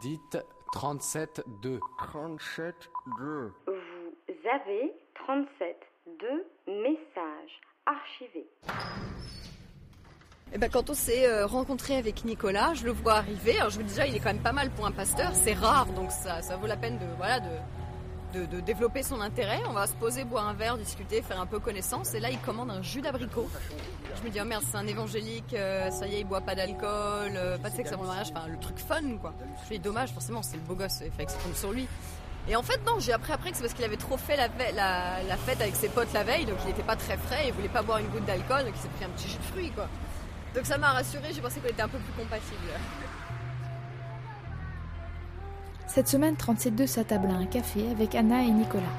Dites 0.00 0.38
37-2. 0.74 1.78
37 1.98 2.74
2. 3.18 3.52
Vous 3.66 4.48
avez 4.48 4.92
37 5.14 5.76
de 6.06 6.44
messages 6.66 7.60
archivés. 7.86 8.46
Et 10.54 10.58
ben, 10.58 10.70
quand 10.70 10.90
on 10.90 10.94
s'est 10.94 11.26
euh, 11.26 11.46
rencontré 11.46 11.96
avec 11.96 12.24
Nicolas, 12.24 12.74
je 12.74 12.84
le 12.84 12.92
vois 12.92 13.14
arriver. 13.14 13.58
Alors 13.58 13.70
je 13.70 13.78
me 13.78 13.84
dis 13.84 13.90
déjà, 13.90 14.06
il 14.06 14.14
est 14.14 14.18
quand 14.18 14.32
même 14.32 14.42
pas 14.42 14.52
mal 14.52 14.70
pour 14.70 14.86
un 14.86 14.92
pasteur. 14.92 15.34
C'est 15.34 15.54
rare, 15.54 15.86
donc 15.92 16.10
ça, 16.10 16.42
ça 16.42 16.56
vaut 16.56 16.66
la 16.66 16.76
peine 16.76 16.98
de, 16.98 17.06
voilà, 17.16 17.40
de, 17.40 17.50
de, 18.32 18.60
développer 18.60 19.02
son 19.02 19.20
intérêt. 19.20 19.60
On 19.68 19.72
va 19.72 19.86
se 19.86 19.94
poser, 19.94 20.24
boire 20.24 20.48
un 20.48 20.54
verre, 20.54 20.78
discuter, 20.78 21.22
faire 21.22 21.40
un 21.40 21.46
peu 21.46 21.58
connaissance. 21.58 22.14
Et 22.14 22.20
là, 22.20 22.30
il 22.30 22.38
commande 22.38 22.70
un 22.70 22.82
jus 22.82 23.00
d'abricot. 23.00 23.48
Je 24.16 24.22
me 24.22 24.30
dis, 24.30 24.40
oh 24.40 24.44
merde, 24.44 24.62
c'est 24.68 24.76
un 24.76 24.86
évangélique, 24.86 25.54
euh, 25.54 25.90
ça 25.90 26.06
y 26.06 26.14
est, 26.16 26.20
il 26.20 26.26
boit 26.26 26.40
pas 26.40 26.54
d'alcool, 26.54 27.32
euh, 27.34 27.58
pas 27.58 27.70
de 27.70 27.76
sexe 27.76 27.92
avant 27.92 28.02
le 28.02 28.08
mariage, 28.08 28.28
enfin 28.34 28.46
le 28.46 28.58
truc 28.58 28.78
fun 28.78 29.16
quoi. 29.20 29.32
Je 29.64 29.70
lui 29.70 29.78
dommage, 29.78 30.12
forcément, 30.12 30.42
c'est 30.42 30.56
le 30.56 30.62
beau 30.62 30.74
gosse, 30.74 31.00
il 31.04 31.10
fallait 31.10 31.26
que 31.26 31.58
sur 31.58 31.72
lui. 31.72 31.88
Et 32.48 32.56
en 32.56 32.62
fait, 32.62 32.80
non, 32.86 32.98
j'ai 32.98 33.12
appris 33.12 33.32
après 33.32 33.50
que 33.50 33.56
c'est 33.56 33.62
parce 33.62 33.74
qu'il 33.74 33.84
avait 33.84 33.96
trop 33.96 34.16
fait 34.16 34.36
la, 34.36 34.48
fête 35.38 35.60
avec 35.60 35.76
ses 35.76 35.88
potes 35.88 36.12
la 36.12 36.24
veille, 36.24 36.44
donc 36.44 36.56
il 36.64 36.70
était 36.70 36.82
pas 36.82 36.96
très 36.96 37.16
frais, 37.16 37.44
il 37.46 37.52
voulait 37.52 37.68
pas 37.68 37.82
boire 37.82 37.98
une 37.98 38.08
goutte 38.08 38.24
d'alcool, 38.24 38.64
donc 38.64 38.74
il 38.76 38.80
s'est 38.82 38.88
pris 38.88 39.04
un 39.04 39.10
petit 39.10 39.28
jus 39.28 39.38
de 39.38 39.44
fruits 39.44 39.70
quoi. 39.70 39.88
Donc 40.54 40.66
ça 40.66 40.76
m'a 40.76 40.92
rassuré, 40.92 41.32
j'ai 41.32 41.40
pensé 41.40 41.60
qu'on 41.60 41.68
était 41.68 41.82
un 41.82 41.88
peu 41.88 41.98
plus 41.98 42.12
compatibles. 42.12 42.58
Cette 45.94 46.08
semaine, 46.08 46.36
37.2 46.36 46.86
s'attable 46.86 47.28
à 47.28 47.34
un 47.34 47.44
café 47.44 47.86
avec 47.90 48.14
Anna 48.14 48.42
et 48.42 48.50
Nicolas. 48.50 48.96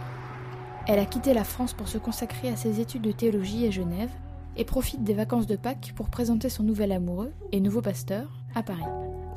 Elle 0.88 1.00
a 1.00 1.08
quitté 1.08 1.34
la 1.34 1.44
France 1.44 1.74
pour 1.74 1.88
se 1.88 1.98
consacrer 1.98 2.50
à 2.50 2.56
ses 2.56 2.82
études 2.82 3.02
de 3.02 3.12
théologie 3.12 3.66
à 3.66 3.72
Genève 3.72 4.12
et 4.58 4.64
profite 4.64 5.04
des 5.04 5.16
vacances 5.16 5.48
de 5.48 5.56
Pâques 5.56 5.94
pour 5.96 6.10
présenter 6.10 6.50
son 6.50 6.62
nouvel 6.62 6.92
amoureux 6.92 7.34
et 7.52 7.62
nouveau 7.62 7.82
pasteur 7.82 8.30
à 8.54 8.62
Paris. 8.62 8.84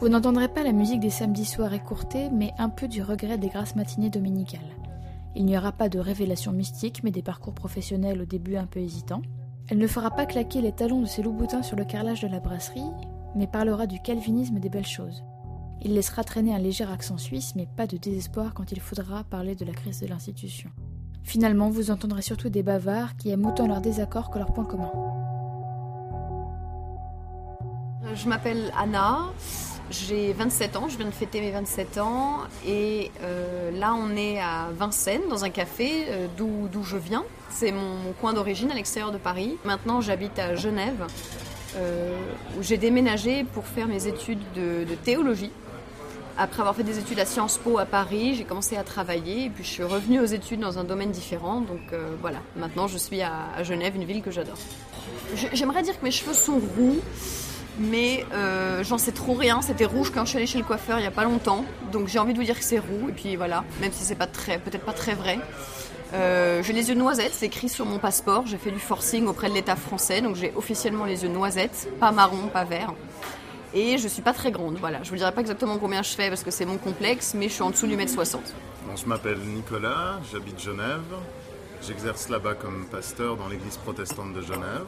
Vous 0.00 0.10
n'entendrez 0.10 0.48
pas 0.48 0.64
la 0.64 0.72
musique 0.72 1.00
des 1.00 1.08
samedis 1.08 1.46
soirs 1.46 1.72
écourtés, 1.72 2.28
mais 2.28 2.52
un 2.58 2.68
peu 2.68 2.88
du 2.88 3.02
regret 3.02 3.38
des 3.38 3.48
grasses 3.48 3.74
matinées 3.74 4.10
dominicales. 4.10 4.76
Il 5.34 5.46
n'y 5.46 5.56
aura 5.56 5.72
pas 5.72 5.88
de 5.88 5.98
révélations 5.98 6.52
mystiques, 6.52 7.02
mais 7.04 7.10
des 7.10 7.22
parcours 7.22 7.54
professionnels 7.54 8.20
au 8.20 8.26
début 8.26 8.56
un 8.56 8.66
peu 8.66 8.80
hésitants. 8.80 9.22
Elle 9.70 9.78
ne 9.78 9.86
fera 9.86 10.10
pas 10.10 10.26
claquer 10.26 10.60
les 10.60 10.72
talons 10.72 11.00
de 11.00 11.06
ses 11.06 11.22
loups-boutins 11.22 11.62
sur 11.62 11.78
le 11.78 11.86
carrelage 11.86 12.20
de 12.20 12.28
la 12.28 12.40
brasserie, 12.40 12.92
mais 13.34 13.46
parlera 13.46 13.86
du 13.86 13.98
calvinisme 13.98 14.58
des 14.58 14.68
belles 14.68 14.84
choses. 14.84 15.24
Il 15.82 15.94
laissera 15.94 16.24
traîner 16.24 16.54
un 16.54 16.58
léger 16.58 16.84
accent 16.84 17.18
suisse, 17.18 17.54
mais 17.54 17.66
pas 17.76 17.86
de 17.86 17.96
désespoir 17.96 18.54
quand 18.54 18.72
il 18.72 18.80
faudra 18.80 19.24
parler 19.24 19.54
de 19.54 19.64
la 19.64 19.72
crise 19.72 20.00
de 20.00 20.06
l'institution. 20.06 20.70
Finalement, 21.22 21.70
vous 21.70 21.90
entendrez 21.90 22.22
surtout 22.22 22.48
des 22.48 22.62
bavards 22.62 23.16
qui 23.16 23.30
aiment 23.30 23.46
autant 23.46 23.66
leurs 23.66 23.80
désaccords 23.80 24.30
que 24.30 24.38
leurs 24.38 24.52
points 24.52 24.64
communs. 24.64 24.92
Je 28.14 28.28
m'appelle 28.28 28.72
Anna, 28.78 29.32
j'ai 29.90 30.32
27 30.32 30.76
ans, 30.76 30.88
je 30.88 30.96
viens 30.96 31.06
de 31.06 31.10
fêter 31.10 31.40
mes 31.40 31.50
27 31.50 31.98
ans 31.98 32.38
et 32.66 33.10
euh, 33.22 33.70
là 33.70 33.94
on 33.94 34.16
est 34.16 34.40
à 34.40 34.68
Vincennes 34.72 35.28
dans 35.28 35.44
un 35.44 35.50
café 35.50 36.06
euh, 36.08 36.26
d'où 36.36 36.82
je 36.82 36.96
viens. 36.96 37.24
C'est 37.50 37.72
mon, 37.72 38.12
coin 38.20 38.32
d'origine 38.32 38.70
à 38.70 38.74
l'extérieur 38.74 39.12
de 39.12 39.18
Paris. 39.18 39.56
Maintenant 39.64 40.00
j'habite 40.00 40.38
à 40.38 40.56
Genève 40.56 41.06
euh, 41.76 42.16
où 42.58 42.62
j'ai 42.62 42.78
déménagé 42.78 43.44
pour 43.44 43.66
faire 43.66 43.86
mes 43.86 44.06
études 44.06 44.42
de, 44.54 44.84
de 44.84 44.94
théologie. 44.94 45.52
Après 46.38 46.60
avoir 46.60 46.76
fait 46.76 46.82
des 46.82 46.98
études 46.98 47.18
à 47.18 47.24
Sciences 47.24 47.56
Po 47.56 47.78
à 47.78 47.86
Paris, 47.86 48.34
j'ai 48.34 48.44
commencé 48.44 48.76
à 48.76 48.84
travailler 48.84 49.46
et 49.46 49.50
puis 49.50 49.64
je 49.64 49.70
suis 49.70 49.82
revenue 49.82 50.20
aux 50.20 50.26
études 50.26 50.60
dans 50.60 50.78
un 50.78 50.84
domaine 50.84 51.10
différent. 51.10 51.62
Donc 51.62 51.80
euh, 51.94 52.10
voilà, 52.20 52.38
maintenant 52.56 52.86
je 52.86 52.98
suis 52.98 53.22
à, 53.22 53.62
Genève, 53.62 53.96
une 53.96 54.04
ville 54.04 54.22
que 54.22 54.30
j'adore. 54.30 54.58
J'aimerais 55.54 55.82
dire 55.82 55.98
que 55.98 56.04
mes 56.04 56.10
cheveux 56.10 56.34
sont 56.34 56.58
roux, 56.58 56.98
mais 57.78 58.26
euh, 58.34 58.84
j'en 58.84 58.98
sais 58.98 59.12
trop 59.12 59.32
rien. 59.32 59.62
C'était 59.62 59.86
rouge 59.86 60.12
quand 60.14 60.24
je 60.24 60.30
suis 60.30 60.36
allée 60.36 60.46
chez 60.46 60.58
le 60.58 60.64
coiffeur 60.64 60.98
il 60.98 61.04
y 61.04 61.08
a 61.08 61.10
pas 61.10 61.24
longtemps, 61.24 61.64
donc 61.90 62.08
j'ai 62.08 62.18
envie 62.18 62.34
de 62.34 62.38
vous 62.38 62.44
dire 62.44 62.58
que 62.58 62.64
c'est 62.64 62.80
roux. 62.80 63.08
Et 63.08 63.12
puis 63.12 63.36
voilà, 63.36 63.64
même 63.80 63.92
si 63.92 64.04
c'est 64.04 64.14
pas 64.14 64.26
peut-être 64.26 64.84
pas 64.84 64.92
très 64.92 65.14
vrai. 65.14 65.38
Euh, 66.12 66.62
j'ai 66.62 66.74
les 66.74 66.90
yeux 66.90 66.94
noisettes, 66.94 67.32
c'est 67.32 67.46
écrit 67.46 67.70
sur 67.70 67.86
mon 67.86 67.98
passeport. 67.98 68.46
J'ai 68.46 68.58
fait 68.58 68.70
du 68.70 68.78
forcing 68.78 69.26
auprès 69.26 69.48
de 69.48 69.54
l'État 69.54 69.74
français, 69.74 70.20
donc 70.20 70.36
j'ai 70.36 70.52
officiellement 70.54 71.06
les 71.06 71.22
yeux 71.22 71.30
noisettes, 71.30 71.88
pas 71.98 72.12
marron, 72.12 72.48
pas 72.48 72.64
vert. 72.64 72.92
Et 73.76 73.98
je 73.98 74.08
suis 74.08 74.22
pas 74.22 74.32
très 74.32 74.50
grande, 74.50 74.78
voilà. 74.78 75.02
Je 75.02 75.10
vous 75.10 75.16
dirai 75.16 75.32
pas 75.32 75.42
exactement 75.42 75.76
combien 75.76 76.02
je 76.02 76.14
fais 76.14 76.30
parce 76.30 76.42
que 76.42 76.50
c'est 76.50 76.64
mon 76.64 76.78
complexe, 76.78 77.34
mais 77.34 77.50
je 77.50 77.52
suis 77.52 77.62
en 77.62 77.68
dessous 77.68 77.86
du 77.86 77.94
mètre 77.94 78.10
60. 78.10 78.54
Bon, 78.86 78.96
je 78.96 79.04
m'appelle 79.04 79.38
Nicolas, 79.38 80.18
j'habite 80.32 80.58
Genève. 80.58 81.02
J'exerce 81.86 82.30
là-bas 82.30 82.54
comme 82.54 82.86
pasteur 82.86 83.36
dans 83.36 83.48
l'église 83.48 83.76
protestante 83.76 84.32
de 84.32 84.40
Genève. 84.40 84.86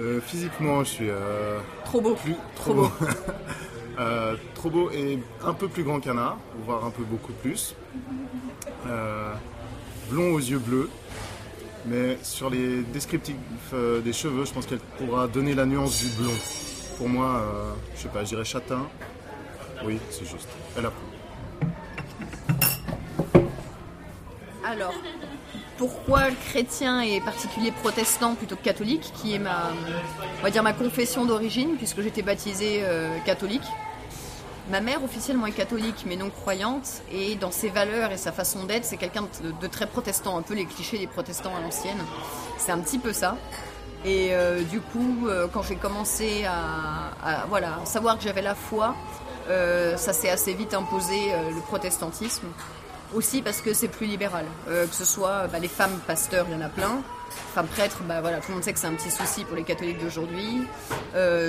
Euh, 0.00 0.20
physiquement, 0.20 0.84
je 0.84 0.90
suis 0.90 1.10
euh, 1.10 1.58
Trop 1.84 2.00
beau. 2.00 2.14
plus 2.14 2.36
Trop 2.54 2.74
beau. 2.74 2.88
Euh, 3.98 4.36
trop 4.54 4.70
beau 4.70 4.90
et 4.90 5.18
un 5.44 5.52
peu 5.52 5.68
plus 5.68 5.84
grand 5.84 6.00
qu'Anna, 6.00 6.38
voire 6.64 6.82
un 6.86 6.90
peu 6.90 7.02
beaucoup 7.02 7.34
plus. 7.34 7.74
Blond 10.08 10.32
aux 10.32 10.38
yeux 10.38 10.58
bleus. 10.58 10.88
Mais 11.84 12.16
sur 12.22 12.48
les 12.48 12.80
descriptifs 12.84 13.36
des 14.02 14.12
cheveux, 14.14 14.46
je 14.46 14.52
pense 14.54 14.64
qu'elle 14.64 14.78
pourra 14.78 15.28
donner 15.28 15.54
la 15.54 15.66
nuance 15.66 16.02
du 16.02 16.08
blond. 16.22 16.32
Pour 16.96 17.08
moi, 17.08 17.36
euh, 17.36 17.72
je 17.96 18.02
sais 18.02 18.08
pas, 18.08 18.22
je 18.24 18.28
dirais 18.28 18.44
châtain. 18.44 18.86
Oui, 19.84 19.98
c'est 20.10 20.24
juste. 20.24 20.48
Elle 20.76 20.86
approuve. 20.86 21.08
Alors, 24.64 24.94
pourquoi 25.76 26.30
le 26.30 26.36
chrétien 26.36 27.00
est 27.00 27.20
particulier 27.20 27.72
protestant 27.72 28.34
plutôt 28.34 28.56
que 28.56 28.62
catholique, 28.62 29.12
qui 29.16 29.34
est 29.34 29.38
ma, 29.38 29.72
on 30.38 30.42
va 30.42 30.50
dire 30.50 30.62
ma 30.62 30.72
confession 30.72 31.24
d'origine, 31.24 31.76
puisque 31.76 32.00
j'étais 32.00 32.22
baptisée 32.22 32.82
euh, 32.84 33.18
catholique. 33.26 33.66
Ma 34.70 34.80
mère 34.80 35.02
officiellement 35.02 35.46
est 35.46 35.52
catholique, 35.52 36.04
mais 36.06 36.14
non 36.14 36.30
croyante, 36.30 37.02
et 37.10 37.34
dans 37.34 37.50
ses 37.50 37.68
valeurs 37.68 38.12
et 38.12 38.16
sa 38.16 38.30
façon 38.30 38.64
d'être, 38.64 38.84
c'est 38.84 38.96
quelqu'un 38.96 39.24
de 39.42 39.66
très 39.66 39.88
protestant, 39.88 40.38
un 40.38 40.42
peu 40.42 40.54
les 40.54 40.66
clichés 40.66 40.98
des 40.98 41.08
protestants 41.08 41.54
à 41.56 41.60
l'ancienne. 41.60 41.98
C'est 42.58 42.70
un 42.70 42.78
petit 42.78 43.00
peu 43.00 43.12
ça. 43.12 43.36
Et 44.04 44.30
euh, 44.32 44.62
du 44.62 44.80
coup, 44.80 45.28
euh, 45.28 45.46
quand 45.52 45.62
j'ai 45.62 45.76
commencé 45.76 46.44
à, 46.44 47.46
voilà, 47.48 47.78
savoir 47.84 48.18
que 48.18 48.24
j'avais 48.24 48.42
la 48.42 48.54
foi, 48.54 48.96
euh, 49.48 49.96
ça 49.96 50.12
s'est 50.12 50.30
assez 50.30 50.54
vite 50.54 50.74
imposé 50.74 51.32
le 51.54 51.60
protestantisme. 51.60 52.46
Aussi 53.14 53.42
parce 53.42 53.60
que 53.60 53.74
c'est 53.74 53.88
plus 53.88 54.06
libéral. 54.06 54.46
Que 54.66 54.86
ce 54.94 55.04
soit 55.04 55.46
bah, 55.48 55.58
les 55.58 55.68
femmes 55.68 55.98
pasteurs, 56.06 56.46
il 56.48 56.54
y 56.54 56.56
en 56.56 56.64
a 56.64 56.70
plein. 56.70 57.02
Femmes 57.54 57.66
prêtres, 57.66 58.02
bah, 58.08 58.22
voilà, 58.22 58.38
tout 58.38 58.48
le 58.48 58.54
monde 58.54 58.64
sait 58.64 58.72
que 58.72 58.78
c'est 58.78 58.86
un 58.86 58.94
petit 58.94 59.10
souci 59.10 59.44
pour 59.44 59.54
les 59.54 59.64
catholiques 59.64 60.02
d'aujourd'hui. 60.02 60.62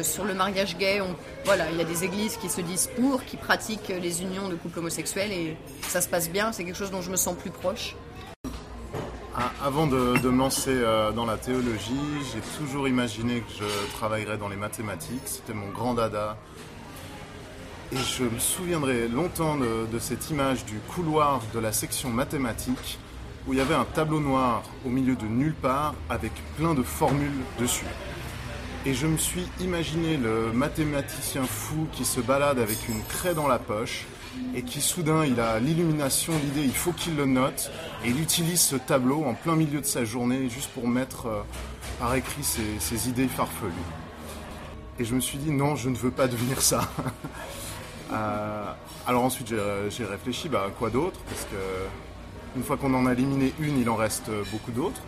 Sur 0.04 0.26
le 0.26 0.34
mariage 0.34 0.78
gay, 0.78 1.02
voilà, 1.46 1.64
il 1.72 1.78
y 1.78 1.82
a 1.82 1.86
des 1.86 2.04
églises 2.04 2.36
qui 2.36 2.50
se 2.50 2.60
disent 2.60 2.90
pour, 2.98 3.24
qui 3.24 3.38
pratiquent 3.38 3.94
les 4.02 4.22
unions 4.22 4.50
de 4.50 4.56
couples 4.56 4.80
homosexuels 4.80 5.32
et 5.32 5.58
ça 5.88 6.02
se 6.02 6.10
passe 6.10 6.30
bien. 6.30 6.52
C'est 6.52 6.66
quelque 6.66 6.78
chose 6.78 6.92
dont 6.92 7.02
je 7.02 7.12
me 7.12 7.16
sens 7.16 7.36
plus 7.38 7.52
proche. 7.52 7.96
Avant 9.66 9.88
de, 9.88 10.18
de 10.18 10.30
me 10.30 10.40
lancer 10.40 10.74
euh, 10.74 11.14
dans 11.14 11.26
la 11.26 11.38
théologie, 11.38 11.94
j'ai 12.34 12.42
toujours 12.60 12.90
imaginé 12.90 13.40
que 13.40 13.64
je 13.64 13.94
travaillerais 13.94 14.38
dans 14.38 14.50
les 14.50 14.58
mathématiques. 14.58 15.22
C'était 15.24 15.54
mon 15.54 15.70
grand 15.70 15.94
dada. 15.94 16.36
Et 17.94 17.96
je 17.96 18.26
me 18.26 18.40
souviendrai 18.40 19.08
longtemps 19.08 19.56
de, 19.56 19.86
de 19.90 20.00
cette 20.00 20.30
image 20.30 20.66
du 20.66 20.80
couloir 20.94 21.40
de 21.54 21.60
la 21.60 21.72
section 21.72 22.10
mathématiques 22.10 23.00
où 23.48 23.54
il 23.54 23.60
y 23.60 23.62
avait 23.62 23.74
un 23.74 23.86
tableau 23.86 24.20
noir 24.20 24.64
au 24.86 24.90
milieu 24.90 25.16
de 25.16 25.28
nulle 25.28 25.56
part 25.56 25.96
avec 26.10 26.34
plein 26.58 26.74
de 26.74 26.84
formules 26.84 27.32
dessus. 27.58 27.86
Et 28.86 28.94
je 28.94 29.08
me 29.08 29.16
suis 29.16 29.46
imaginé 29.62 30.18
le 30.18 30.52
mathématicien 30.52 31.44
fou 31.46 31.88
qui 31.94 32.04
se 32.04 32.20
balade 32.20 32.60
avec 32.60 32.90
une 32.90 33.02
craie 33.04 33.34
dans 33.34 33.48
la 33.48 33.58
poche 33.58 34.06
et 34.56 34.62
qui 34.64 34.82
soudain 34.82 35.24
il 35.24 35.40
a 35.40 35.58
l'illumination, 35.60 36.34
l'idée 36.44 36.66
il 36.66 36.74
faut 36.74 36.92
qu'il 36.92 37.16
le 37.16 37.26
note 37.26 37.72
et 38.04 38.10
il 38.10 38.22
utilise 38.22 38.60
ce 38.60 38.76
tableau 38.76 39.24
en 39.24 39.36
plein 39.36 39.56
milieu 39.56 39.80
de 39.80 39.86
sa 39.86 40.04
journée 40.04 40.50
juste 40.50 40.70
pour 40.72 40.90
mettre 40.90 41.28
euh, 41.28 41.42
par 41.98 42.14
écrit 42.16 42.44
ses, 42.44 43.08
idées 43.08 43.30
farfelues. 43.30 43.72
Et 45.00 45.06
je 45.06 45.16
me 45.16 45.22
suis 45.22 45.38
dit 45.38 45.52
non, 45.52 45.78
je 45.78 45.88
ne 45.88 45.96
veux 45.96 46.12
pas 46.12 46.28
devenir 46.28 46.62
ça. 46.62 46.82
Euh, 48.12 48.66
alors 49.08 49.24
ensuite 49.24 49.48
j'ai 49.48 49.58
j'ai 49.90 50.06
réfléchi, 50.06 50.48
bah 50.48 50.70
quoi 50.78 50.92
d'autre? 50.92 51.20
Parce 51.28 51.46
que 51.46 52.56
une 52.56 52.64
fois 52.64 52.78
qu'on 52.78 52.94
en 52.94 53.08
a 53.08 53.14
éliminé 53.14 53.54
une, 53.60 53.80
il 53.80 53.90
en 53.90 53.96
reste 53.96 54.30
beaucoup 54.52 54.72
d'autres. 54.72 55.02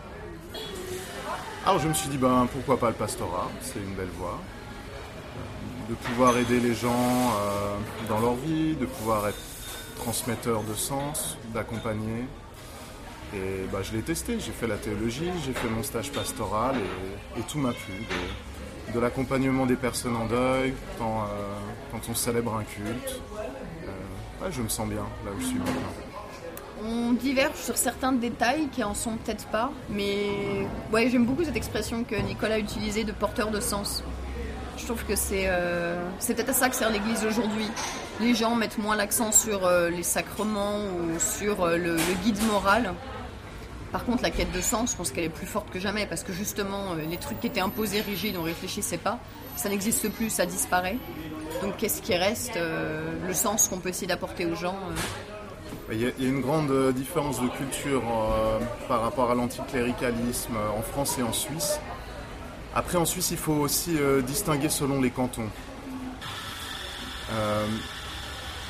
Alors 1.66 1.80
je 1.80 1.88
me 1.88 1.94
suis 1.94 2.10
dit, 2.10 2.18
ben 2.20 2.48
pourquoi 2.54 2.78
pas 2.78 2.90
le 2.90 2.96
pastorat 2.96 3.50
C'est 3.60 3.80
une 3.80 3.96
belle 3.96 4.12
voie. 4.20 4.40
Euh, 4.40 5.90
De 5.90 5.96
pouvoir 5.96 6.38
aider 6.38 6.60
les 6.60 6.76
gens 6.76 6.92
euh, 6.92 7.76
dans 8.08 8.20
leur 8.20 8.36
vie, 8.36 8.76
de 8.76 8.86
pouvoir 8.86 9.28
être 9.28 9.40
transmetteur 9.96 10.62
de 10.62 10.76
sens, 10.76 11.40
d'accompagner. 11.56 12.26
Et 13.34 13.66
bah, 13.72 13.80
je 13.82 13.94
l'ai 13.94 14.04
testé, 14.04 14.40
j'ai 14.40 14.52
fait 14.52 14.68
la 14.68 14.78
théologie, 14.78 15.32
j'ai 15.44 15.54
fait 15.54 15.68
mon 15.68 15.82
stage 15.82 16.12
pastoral 16.12 16.76
et, 17.36 17.42
tout 17.50 17.58
m'a 17.58 17.72
plu. 17.72 18.06
De, 18.94 19.00
l'accompagnement 19.00 19.66
des 19.66 19.76
personnes 19.76 20.16
en 20.16 20.28
deuil, 20.28 20.76
quand, 21.00 21.24
euh, 21.24 21.98
on 22.08 22.14
célèbre 22.14 22.54
un 22.56 22.64
culte. 22.64 23.22
Je 24.52 24.62
me 24.62 24.70
sens 24.70 24.88
bien 24.88 25.06
là 25.26 25.32
où 25.36 25.42
je 25.42 25.46
suis 25.48 25.58
maintenant. 25.58 26.05
On 26.84 27.14
diverge 27.14 27.56
sur 27.56 27.78
certains 27.78 28.12
détails 28.12 28.68
qui 28.72 28.84
en 28.84 28.94
sont 28.94 29.16
peut-être 29.18 29.46
pas, 29.48 29.72
mais 29.90 30.28
ouais, 30.92 31.10
j'aime 31.10 31.26
beaucoup 31.26 31.46
cette 31.46 31.56
expression 31.56 32.04
que 32.04 32.16
Nicolas 32.16 32.56
a 32.56 32.60
utilisée 32.60 33.06
de 33.06 33.14
porteur 33.14 33.50
de 33.50 33.62
sens. 33.62 34.04
Je 34.78 34.84
trouve 34.86 35.04
que 35.06 35.16
c'est 35.16 35.46
euh, 35.48 35.96
c'est 36.20 36.36
peut-être 36.36 36.50
à 36.50 36.54
ça 36.54 36.70
que 36.70 36.76
sert 36.76 36.90
l'Église 36.90 37.24
aujourd'hui. 37.26 37.68
les 38.20 38.36
gens 38.36 38.56
mettent 38.56 38.78
moins 38.78 38.96
l'accent 38.96 39.32
sur 39.32 39.66
euh, 39.66 39.90
les 39.90 40.04
sacrements 40.04 40.80
ou 40.80 41.20
sur 41.20 41.64
euh, 41.64 41.78
le, 41.78 41.98
guide 42.24 42.42
moral. 42.44 42.94
Par 43.94 44.04
contre, 44.04 44.24
la 44.24 44.30
quête 44.30 44.52
de 44.52 44.60
sens, 44.60 44.92
je 44.92 44.98
pense 44.98 45.12
qu'elle 45.12 45.24
est 45.24 45.30
plus 45.30 45.48
forte 45.48 45.70
que 45.70 45.80
jamais 45.80 46.06
parce 46.06 46.24
que 46.24 46.34
justement, 46.34 46.96
les 46.96 47.16
trucs 47.16 47.40
qui 47.40 47.48
étaient 47.48 47.62
imposés, 47.62 48.02
rigides, 48.02 48.36
on 48.38 48.44
réfléchissait 48.44 48.98
pas, 48.98 49.20
ça 49.56 49.70
n'existe 49.70 50.10
plus, 50.10 50.30
ça 50.30 50.46
disparaît. 50.46 50.98
Donc, 51.62 51.78
qu'est-ce 51.78 52.02
qui 52.02 52.14
reste 52.14 52.60
Le 53.26 53.34
sens 53.34 53.70
qu'on 53.70 53.78
peut 53.78 53.88
essayer 53.88 54.08
d'apporter 54.08 54.46
aux 54.46 54.56
gens. 54.56 54.76
Il 55.92 56.02
y, 56.02 56.06
a, 56.06 56.10
une 56.20 56.42
grande 56.42 56.72
euh, 56.72 56.92
différence 56.92 57.40
de 57.40 57.48
culture 57.48 58.02
euh, 58.02 58.60
par 58.88 59.02
rapport 59.02 59.30
à 59.30 59.36
l'anticléricalisme 59.36 60.56
euh, 60.56 60.80
en 60.80 60.82
France 60.82 61.20
et 61.20 61.22
en 61.24 61.32
Suisse. 61.32 61.80
Après, 62.74 62.98
en 62.98 63.06
Suisse, 63.06 63.30
il 63.30 63.38
faut 63.38 63.54
aussi 63.54 63.98
distinguer 64.28 64.68
selon 64.68 65.00
les 65.00 65.10
cantons. 65.10 65.48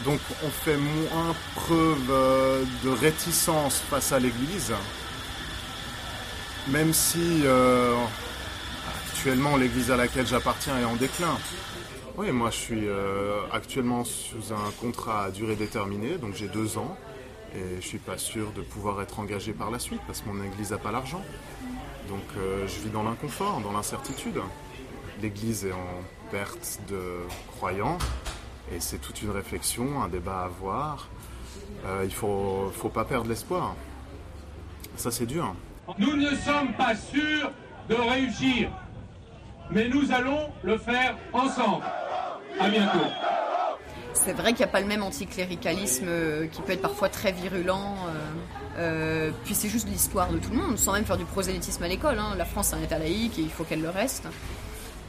Donc, 0.03 0.19
on 0.43 0.49
fait 0.49 0.77
moins 0.77 1.33
preuve 1.55 2.07
de 2.83 2.89
réticence 2.89 3.81
face 3.89 4.11
à 4.11 4.19
l'Église, 4.19 4.73
même 6.67 6.93
si 6.93 7.45
actuellement 9.09 9.57
l'Église 9.57 9.89
à 9.89 9.97
laquelle 9.97 10.27
j'appartiens 10.27 10.77
est 10.77 10.85
en 10.85 10.97
déclin. 10.97 11.35
Oui, 12.17 12.31
moi 12.31 12.49
je 12.49 12.55
suis 12.55 12.87
euh, 12.87 13.41
actuellement 13.51 14.05
sous 14.05 14.53
un 14.53 14.71
contrat 14.79 15.25
à 15.25 15.31
durée 15.31 15.57
déterminée, 15.57 16.17
donc 16.17 16.33
j'ai 16.33 16.47
deux 16.47 16.77
ans, 16.77 16.95
et 17.53 17.81
je 17.81 17.85
suis 17.85 17.97
pas 17.97 18.17
sûr 18.17 18.51
de 18.51 18.61
pouvoir 18.61 19.01
être 19.01 19.19
engagé 19.19 19.51
par 19.51 19.69
la 19.69 19.79
suite 19.79 19.99
parce 20.07 20.21
que 20.21 20.29
mon 20.29 20.41
église 20.41 20.71
n'a 20.71 20.77
pas 20.77 20.93
l'argent. 20.93 21.21
Donc 22.07 22.23
euh, 22.37 22.65
je 22.67 22.79
vis 22.79 22.89
dans 22.89 23.03
l'inconfort, 23.03 23.59
dans 23.59 23.73
l'incertitude. 23.73 24.39
L'église 25.21 25.65
est 25.65 25.73
en 25.73 26.03
perte 26.31 26.79
de 26.89 27.17
croyants, 27.57 27.97
et 28.73 28.79
c'est 28.79 28.99
toute 28.99 29.21
une 29.21 29.31
réflexion, 29.31 30.01
un 30.01 30.07
débat 30.07 30.39
à 30.39 30.45
avoir. 30.45 31.09
Euh, 31.85 32.03
il 32.05 32.13
faut, 32.13 32.71
faut 32.77 32.89
pas 32.89 33.03
perdre 33.03 33.27
l'espoir. 33.27 33.75
Ça 34.95 35.11
c'est 35.11 35.25
dur. 35.25 35.53
Nous 35.97 36.15
ne 36.15 36.29
sommes 36.29 36.71
pas 36.77 36.95
sûrs 36.95 37.51
de 37.89 37.95
réussir, 37.95 38.69
mais 39.69 39.89
nous 39.89 40.13
allons 40.13 40.49
le 40.63 40.77
faire 40.77 41.17
ensemble. 41.33 41.83
C'est 44.13 44.33
vrai 44.33 44.53
qu'il 44.53 44.59
n'y 44.59 44.69
a 44.69 44.71
pas 44.71 44.79
le 44.79 44.87
même 44.87 45.03
anticléricalisme 45.03 46.07
euh, 46.07 46.47
qui 46.47 46.61
peut 46.61 46.71
être 46.71 46.81
parfois 46.81 47.09
très 47.09 47.31
virulent. 47.31 47.95
euh, 48.07 48.79
euh, 48.79 49.31
puis 49.43 49.53
c'est 49.53 49.69
juste 49.69 49.87
l'histoire 49.87 50.29
de 50.29 50.37
tout 50.37 50.49
le 50.51 50.57
monde, 50.57 50.77
sans 50.77 50.93
même 50.93 51.05
faire 51.05 51.17
du 51.17 51.25
prosélytisme 51.25 51.83
à 51.83 51.87
l'école. 51.87 52.17
hein. 52.17 52.33
La 52.37 52.45
France 52.45 52.71
est 52.71 52.75
un 52.75 52.81
État 52.81 52.97
laïque 52.97 53.37
et 53.37 53.41
il 53.41 53.49
faut 53.49 53.65
qu'elle 53.65 53.81
le 53.81 53.89
reste. 53.89 54.23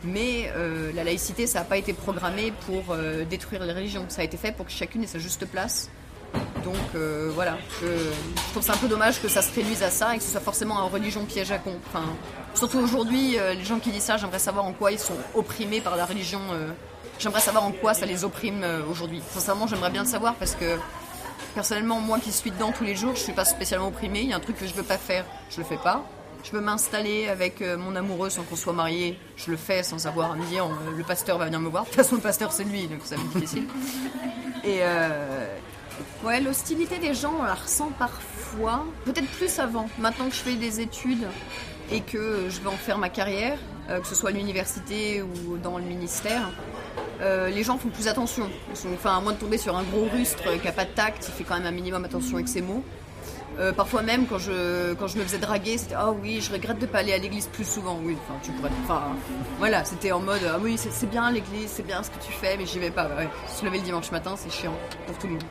Mais 0.04 0.52
la 0.94 1.02
laïcité, 1.02 1.46
ça 1.46 1.60
n'a 1.60 1.64
pas 1.64 1.78
été 1.78 1.92
programmé 1.92 2.52
pour 2.66 2.94
détruire 3.28 3.64
les 3.64 3.72
religions. 3.72 4.04
Ça 4.08 4.20
a 4.20 4.24
été 4.24 4.36
fait 4.36 4.52
pour 4.52 4.66
que 4.66 4.70
chacune 4.70 5.02
ait 5.02 5.08
sa 5.08 5.18
juste 5.18 5.46
place. 5.46 5.90
Donc 6.62 6.76
voilà, 7.34 7.56
je, 7.80 7.86
trouve 8.52 8.62
ça 8.62 8.74
un 8.74 8.76
peu 8.76 8.86
dommage 8.86 9.20
que 9.20 9.28
ça 9.28 9.42
se 9.42 9.52
réduise 9.52 9.82
à 9.82 9.90
ça 9.90 10.14
et 10.14 10.18
que 10.18 10.22
ce 10.22 10.30
soit 10.30 10.40
forcément 10.40 10.78
un 10.78 10.84
religion 10.84 11.24
piège 11.24 11.50
à 11.50 11.58
con. 11.58 11.74
Surtout 12.54 12.78
aujourd'hui, 12.78 13.36
les 13.56 13.64
gens 13.64 13.80
qui 13.80 13.90
disent 13.90 14.04
ça, 14.04 14.16
j'aimerais 14.16 14.38
savoir 14.38 14.66
en 14.66 14.72
quoi 14.72 14.92
ils 14.92 14.98
sont 14.98 15.16
opprimés 15.34 15.80
par 15.80 15.96
la 15.96 16.04
religion. 16.04 16.40
J'aimerais 17.18 17.40
savoir 17.40 17.64
en 17.64 17.72
quoi 17.72 17.94
ça 17.94 18.06
les 18.06 18.24
opprime 18.24 18.62
euh, 18.62 18.82
aujourd'hui. 18.90 19.22
Sincèrement, 19.30 19.66
j'aimerais 19.66 19.90
bien 19.90 20.02
le 20.02 20.08
savoir 20.08 20.34
parce 20.34 20.54
que 20.54 20.78
personnellement, 21.54 22.00
moi 22.00 22.18
qui 22.18 22.32
suis 22.32 22.50
dedans 22.50 22.72
tous 22.72 22.84
les 22.84 22.94
jours, 22.94 23.14
je 23.14 23.20
suis 23.20 23.32
pas 23.32 23.44
spécialement 23.44 23.88
opprimée. 23.88 24.20
Il 24.20 24.28
y 24.28 24.32
a 24.32 24.36
un 24.36 24.40
truc 24.40 24.58
que 24.58 24.66
je 24.66 24.74
veux 24.74 24.82
pas 24.82 24.98
faire, 24.98 25.24
je 25.50 25.58
le 25.58 25.64
fais 25.64 25.78
pas. 25.78 26.04
Je 26.44 26.52
veux 26.52 26.60
m'installer 26.60 27.28
avec 27.28 27.60
euh, 27.60 27.76
mon 27.76 27.96
amoureux 27.96 28.30
sans 28.30 28.44
qu'on 28.44 28.54
soit 28.54 28.72
marié, 28.72 29.18
je 29.36 29.50
le 29.50 29.56
fais 29.56 29.82
sans 29.82 30.06
avoir 30.06 30.30
à 30.30 30.36
me 30.36 30.44
dire 30.46 30.64
euh, 30.64 30.96
le 30.96 31.02
pasteur 31.02 31.38
va 31.38 31.46
venir 31.46 31.58
me 31.58 31.68
voir. 31.68 31.82
De 31.82 31.88
toute 31.88 31.96
façon, 31.96 32.14
le 32.14 32.20
pasteur 32.20 32.52
c'est 32.52 32.62
lui, 32.62 32.86
donc 32.86 33.00
ça 33.02 33.16
va 33.16 33.22
être 33.22 33.32
difficile. 33.32 33.64
Et 34.64 34.78
euh, 34.82 35.56
ouais, 36.24 36.40
l'hostilité 36.40 36.98
des 36.98 37.14
gens, 37.14 37.34
on 37.40 37.42
la 37.42 37.54
ressent 37.54 37.90
parfois, 37.98 38.84
peut-être 39.04 39.28
plus 39.30 39.58
avant. 39.58 39.88
Maintenant 39.98 40.28
que 40.28 40.34
je 40.36 40.40
fais 40.40 40.54
des 40.54 40.78
études 40.80 41.26
et 41.90 42.00
que 42.00 42.48
je 42.48 42.60
vais 42.60 42.68
en 42.68 42.76
faire 42.76 42.98
ma 42.98 43.08
carrière, 43.08 43.58
que 43.88 44.06
ce 44.06 44.14
soit 44.14 44.30
à 44.30 44.32
l'université 44.32 45.22
ou 45.22 45.56
dans 45.56 45.78
le 45.78 45.84
ministère, 45.84 46.50
euh, 47.20 47.48
les 47.48 47.62
gens 47.62 47.78
font 47.78 47.88
plus 47.88 48.08
attention. 48.08 48.48
Enfin, 48.94 49.16
à 49.16 49.20
moins 49.20 49.32
de 49.32 49.38
tomber 49.38 49.58
sur 49.58 49.76
un 49.76 49.82
gros 49.82 50.06
rustre 50.12 50.42
qui 50.60 50.68
a 50.68 50.72
pas 50.72 50.84
de 50.84 50.90
tact, 50.90 51.26
il 51.28 51.32
fait 51.34 51.44
quand 51.44 51.56
même 51.56 51.66
un 51.66 51.70
minimum 51.70 52.04
attention 52.04 52.36
avec 52.36 52.48
ses 52.48 52.62
mots. 52.62 52.82
Euh, 53.58 53.72
parfois 53.72 54.02
même 54.02 54.26
quand 54.26 54.38
je, 54.38 54.92
quand 54.94 55.06
je 55.06 55.16
me 55.16 55.22
faisais 55.22 55.38
draguer, 55.38 55.78
c'était 55.78 55.94
ah 55.96 56.10
oui, 56.10 56.42
je 56.42 56.52
regrette 56.52 56.78
de 56.78 56.84
pas 56.84 56.98
aller 56.98 57.14
à 57.14 57.18
l'église 57.18 57.46
plus 57.46 57.64
souvent. 57.64 57.98
Oui, 58.04 58.14
enfin 58.28 58.38
tu 58.42 58.50
pourrais. 58.52 58.68
Enfin 58.84 59.02
voilà, 59.58 59.82
c'était 59.84 60.12
en 60.12 60.20
mode 60.20 60.42
ah 60.46 60.58
oui, 60.60 60.76
c'est 60.76 60.92
c'est 60.92 61.06
bien 61.08 61.30
l'église, 61.30 61.70
c'est 61.70 61.86
bien 61.86 62.02
ce 62.02 62.10
que 62.10 62.22
tu 62.22 62.32
fais, 62.32 62.58
mais 62.58 62.66
j'y 62.66 62.78
vais 62.78 62.90
pas. 62.90 63.04
Ouais, 63.06 63.28
se 63.48 63.64
lever 63.64 63.78
le 63.78 63.84
dimanche 63.84 64.10
matin, 64.10 64.34
c'est 64.36 64.50
chiant 64.52 64.74
pour 65.06 65.16
tout 65.16 65.26
le 65.26 65.34
monde. 65.34 65.44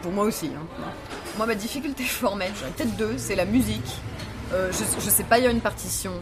Pour 0.00 0.12
moi 0.12 0.24
aussi. 0.24 0.46
hein. 0.56 0.64
Moi, 1.36 1.46
ma 1.46 1.54
difficulté 1.54 2.04
formelle, 2.04 2.52
j'en 2.58 2.68
ai 2.68 2.70
peut-être 2.70 2.96
deux, 2.96 3.14
c'est 3.18 3.34
la 3.34 3.44
musique. 3.44 3.98
Euh, 4.54 4.70
je, 4.72 4.78
je 5.04 5.10
sais 5.10 5.24
pas 5.24 5.38
lire 5.38 5.50
une 5.50 5.60
partition, 5.60 6.12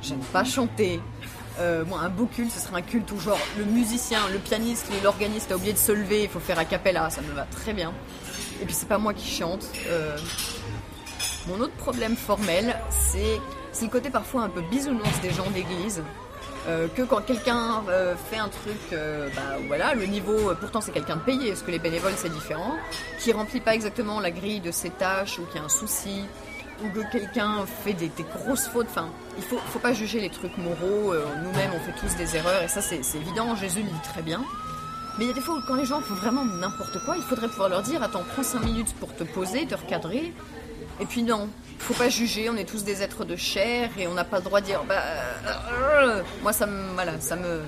j'aime 0.00 0.20
pas 0.32 0.44
chanter. 0.44 1.00
Euh, 1.60 1.84
moi, 1.84 2.00
un 2.00 2.08
beau 2.08 2.26
culte, 2.26 2.50
ce 2.50 2.60
serait 2.60 2.76
un 2.76 2.82
culte 2.82 3.10
où 3.12 3.20
genre 3.20 3.38
le 3.58 3.64
musicien, 3.64 4.20
le 4.32 4.38
pianiste, 4.38 4.86
l'organiste 5.02 5.52
a 5.52 5.56
oublié 5.56 5.72
de 5.72 5.78
se 5.78 5.92
lever, 5.92 6.24
il 6.24 6.28
faut 6.28 6.40
faire 6.40 6.58
a 6.58 6.64
cappella, 6.64 7.10
ça 7.10 7.20
me 7.20 7.32
va 7.32 7.42
très 7.44 7.72
bien. 7.72 7.92
Et 8.60 8.64
puis 8.64 8.74
c'est 8.74 8.88
pas 8.88 8.98
moi 8.98 9.12
qui 9.12 9.28
chante. 9.28 9.66
Euh, 9.88 10.16
mon 11.46 11.60
autre 11.60 11.74
problème 11.74 12.16
formel, 12.16 12.76
c'est 12.90 13.40
le 13.82 13.88
côté 13.88 14.10
parfois 14.10 14.42
un 14.42 14.48
peu 14.48 14.62
bisounours 14.62 15.20
des 15.20 15.30
gens 15.30 15.50
d'église. 15.50 16.02
Euh, 16.68 16.86
que 16.86 17.02
quand 17.02 17.20
quelqu'un 17.22 17.82
fait 18.30 18.38
un 18.38 18.48
truc, 18.48 18.78
bah 19.34 19.58
voilà, 19.66 19.94
le 19.94 20.06
niveau, 20.06 20.54
pourtant 20.60 20.80
c'est 20.80 20.92
quelqu'un 20.92 21.16
de 21.16 21.22
payé, 21.22 21.48
parce 21.48 21.62
que 21.62 21.72
les 21.72 21.80
bénévoles 21.80 22.12
c'est 22.16 22.32
différent, 22.32 22.76
qui 23.18 23.32
remplit 23.32 23.60
pas 23.60 23.74
exactement 23.74 24.20
la 24.20 24.30
grille 24.30 24.60
de 24.60 24.70
ses 24.70 24.90
tâches, 24.90 25.40
ou 25.40 25.46
qui 25.46 25.58
a 25.58 25.64
un 25.64 25.68
souci, 25.68 26.22
ou 26.82 26.88
que 26.90 27.10
quelqu'un 27.10 27.64
fait 27.84 27.92
des, 27.92 28.10
grosses 28.36 28.66
fautes, 28.68 28.88
enfin, 28.90 29.08
il 29.36 29.44
faut, 29.44 29.58
faut 29.58 29.78
pas 29.78 29.92
juger 29.92 30.20
les 30.20 30.30
trucs 30.30 30.56
moraux, 30.58 31.12
euh, 31.12 31.24
nous-mêmes 31.42 31.70
on 31.74 31.80
fait 31.80 31.98
tous 31.98 32.16
des 32.16 32.36
erreurs, 32.36 32.62
et 32.62 32.68
ça 32.68 32.80
c'est 32.80 33.00
évident, 33.14 33.54
Jésus 33.56 33.82
le 33.82 33.88
dit 33.88 34.02
très 34.02 34.22
bien. 34.22 34.42
Mais 35.18 35.24
il 35.24 35.28
y 35.28 35.30
a 35.30 35.34
des 35.34 35.40
fois 35.40 35.56
où 35.56 35.60
quand 35.66 35.74
les 35.74 35.84
gens 35.84 36.00
font 36.00 36.14
vraiment 36.14 36.44
n'importe 36.44 37.04
quoi, 37.04 37.16
il 37.16 37.22
faudrait 37.22 37.48
pouvoir 37.48 37.68
leur 37.68 37.82
dire, 37.82 38.02
attends, 38.02 38.24
prends 38.32 38.42
5 38.42 38.64
minutes 38.64 38.94
pour 38.98 39.14
te 39.14 39.24
poser, 39.24 39.66
te 39.66 39.74
recadrer, 39.74 40.32
et 41.00 41.06
puis 41.06 41.22
non, 41.22 41.48
faut 41.78 41.94
pas 41.94 42.08
juger, 42.08 42.48
on 42.48 42.56
est 42.56 42.64
tous 42.64 42.84
des 42.84 43.02
êtres 43.02 43.24
de 43.24 43.36
chair 43.36 43.90
et 43.98 44.06
on 44.06 44.14
n'a 44.14 44.24
pas 44.24 44.38
le 44.38 44.44
droit 44.44 44.60
de 44.60 44.66
dire 44.66 44.84
bah 44.84 45.02
euh, 45.72 46.22
moi 46.42 46.52
ça 46.52 46.68
voilà, 46.94 47.20
ça 47.20 47.36
me 47.36 47.60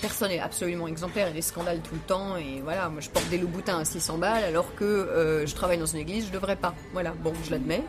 personne 0.00 0.30
n'est 0.30 0.40
absolument 0.40 0.88
exemplaire, 0.88 1.26
il 1.26 1.30
y 1.30 1.32
a 1.32 1.34
des 1.34 1.42
scandales 1.42 1.80
tout 1.80 1.94
le 1.94 2.00
temps 2.00 2.36
et 2.36 2.60
voilà, 2.62 2.88
moi 2.88 3.00
je 3.00 3.10
porte 3.10 3.28
des 3.28 3.38
loups-boutins 3.38 3.78
à 3.78 3.84
600 3.84 4.18
balles 4.18 4.44
alors 4.44 4.74
que 4.74 4.84
euh, 4.84 5.46
je 5.46 5.54
travaille 5.54 5.78
dans 5.78 5.86
une 5.86 6.00
église, 6.00 6.26
je 6.26 6.32
devrais 6.32 6.56
pas. 6.56 6.74
Voilà, 6.92 7.12
bon, 7.12 7.32
je 7.44 7.50
l'admets. 7.50 7.82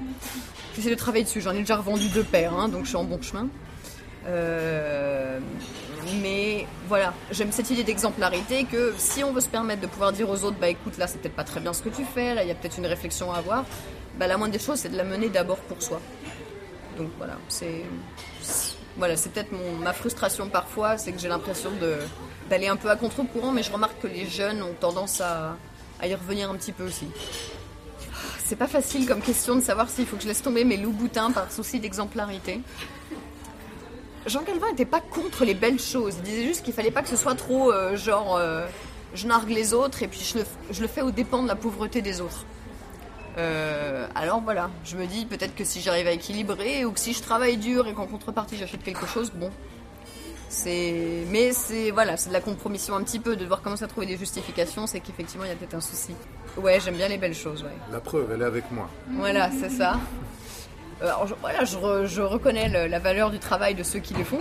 J'essaie 0.76 0.90
de 0.90 0.96
travailler 0.96 1.24
dessus, 1.24 1.42
j'en 1.42 1.52
ai 1.52 1.60
déjà 1.60 1.78
revendu 1.78 2.08
deux 2.10 2.24
paires 2.24 2.54
hein, 2.54 2.70
donc 2.70 2.84
je 2.84 2.90
suis 2.90 2.98
en 2.98 3.04
bon 3.04 3.22
chemin. 3.22 3.48
Euh, 4.28 5.40
mais 6.22 6.66
voilà, 6.88 7.14
j'aime 7.32 7.52
cette 7.52 7.70
idée 7.70 7.84
d'exemplarité 7.84 8.66
que 8.66 8.94
si 8.98 9.24
on 9.24 9.32
veut 9.32 9.42
se 9.42 9.48
permettre 9.48 9.82
de 9.82 9.88
pouvoir 9.88 10.12
dire 10.12 10.30
aux 10.30 10.44
autres, 10.44 10.58
bah 10.60 10.70
écoute, 10.70 10.98
là 10.98 11.08
c'est 11.08 11.20
peut-être 11.20 11.36
pas 11.36 11.44
très 11.44 11.60
bien 11.60 11.74
ce 11.74 11.82
que 11.82 11.90
tu 11.90 12.04
fais, 12.04 12.34
là 12.34 12.44
il 12.44 12.48
y 12.48 12.52
a 12.52 12.56
peut-être 12.56 12.78
une 12.78 12.88
réflexion 12.88 13.32
à 13.32 13.38
avoir, 13.38 13.66
bah 14.18 14.28
la 14.28 14.38
moindre 14.38 14.54
des 14.54 14.60
choses 14.60 14.80
c'est 14.80 14.90
de 14.90 14.98
la 14.98 15.04
mener 15.04 15.30
d'abord 15.30 15.58
pour 15.58 15.82
soi. 15.82 16.02
Donc 16.98 17.10
voilà, 17.18 17.38
c'est 17.50 17.84
voilà, 18.98 19.18
c'est 19.18 19.32
peut-être 19.32 19.52
ma 19.82 19.94
frustration 19.94 20.48
parfois, 20.48 20.98
c'est 20.98 21.12
que 21.12 21.20
j'ai 21.20 21.28
l'impression 21.28 21.72
d'aller 22.50 22.68
un 22.68 22.76
peu 22.76 22.90
à 22.90 22.96
contre-courant, 22.96 23.52
mais 23.52 23.64
je 23.64 23.72
remarque 23.72 24.02
que 24.02 24.08
les 24.08 24.26
jeunes 24.26 24.62
ont 24.62 24.74
tendance 24.80 25.22
à, 25.22 25.58
à 26.00 26.08
y 26.08 26.16
revenir 26.16 26.50
un 26.50 26.56
petit 26.56 26.72
peu 26.72 26.86
aussi. 26.86 27.08
C'est 28.46 28.56
pas 28.56 28.68
facile 28.68 29.08
comme 29.08 29.22
question 29.22 29.56
de 29.56 29.62
savoir 29.62 29.90
s'il 29.90 30.06
faut 30.06 30.16
que 30.16 30.24
je 30.24 30.28
laisse 30.28 30.42
tomber 30.42 30.66
mes 30.66 30.78
loups 30.78 30.92
boutins 30.92 31.32
par 31.32 31.52
souci 31.52 31.80
d'exemplarité. 31.80 32.62
Jean 34.28 34.44
Calvin 34.44 34.70
n'était 34.70 34.86
pas 34.86 35.02
contre 35.02 35.46
les 35.46 35.54
belles 35.54 35.80
choses. 35.80 36.16
Il 36.20 36.24
disait 36.24 36.44
juste 36.44 36.64
qu'il 36.64 36.74
fallait 36.74 36.92
pas 36.92 37.02
que 37.02 37.10
ce 37.10 37.16
soit 37.16 37.36
trop 37.36 37.72
euh, 37.72 37.96
genre 37.96 38.38
euh, 38.38 38.66
je 39.14 39.28
nargue 39.28 39.50
les 39.50 39.74
autres 39.74 40.04
et 40.04 40.08
puis 40.08 40.22
je 40.22 40.40
le, 40.40 40.46
je 40.72 40.82
le 40.82 40.88
fais 40.88 41.02
aux 41.02 41.12
dépens 41.12 41.44
de 41.44 41.48
la 41.48 41.56
pauvreté 41.56 42.02
des 42.02 42.22
autres. 42.22 42.46
Euh, 43.38 44.08
alors 44.16 44.40
voilà, 44.42 44.70
je 44.86 44.96
me 44.96 45.06
dis 45.08 45.26
peut-être 45.26 45.56
que 45.56 45.66
si 45.66 45.82
j'arrive 45.82 46.08
à 46.08 46.12
équilibrer 46.12 46.86
ou 46.86 46.92
que 46.92 47.00
si 47.00 47.12
je 47.14 47.22
travaille 47.22 47.58
dur 47.58 47.86
et 47.88 47.94
qu'en 47.94 48.06
contrepartie 48.08 48.56
j'achète 48.58 48.82
quelque 48.84 49.06
chose, 49.06 49.32
bon. 49.34 49.52
C'est, 50.48 51.24
mais 51.32 51.52
c'est 51.52 51.92
voilà, 51.92 52.16
c'est 52.16 52.30
de 52.30 52.34
la 52.34 52.40
compromission 52.40 52.96
un 52.96 53.04
petit 53.04 53.20
peu 53.20 53.36
de 53.36 53.42
devoir 53.42 53.62
commencer 53.62 53.84
à 53.84 53.88
trouver 53.88 54.06
des 54.06 54.18
justifications, 54.18 54.88
c'est 54.88 55.02
qu'effectivement 55.02 55.44
il 55.44 55.50
y 55.50 55.52
a 55.52 55.56
peut-être 55.56 55.74
un 55.74 55.82
souci. 55.82 56.14
Ouais, 56.56 56.80
j'aime 56.80 56.96
bien 56.96 57.10
les 57.10 57.18
belles 57.18 57.36
choses, 57.36 57.64
ouais. 57.64 57.76
La 57.92 58.00
preuve, 58.00 58.32
elle 58.34 58.42
est 58.42 58.46
avec 58.46 58.72
moi. 58.72 58.90
Voilà, 59.10 59.50
c'est 59.52 59.70
ça. 59.70 60.00
Euh, 61.02 61.08
Alors, 61.08 61.28
je, 61.28 61.34
voilà, 61.42 61.66
je, 61.66 61.76
re- 61.76 62.06
je 62.06 62.22
reconnais 62.22 62.70
le- 62.70 62.88
la 62.88 63.00
valeur 63.00 63.32
du 63.32 63.40
travail 63.40 63.76
de 63.76 63.84
ceux 63.84 64.00
qui 64.00 64.14
les 64.14 64.24
font. 64.24 64.40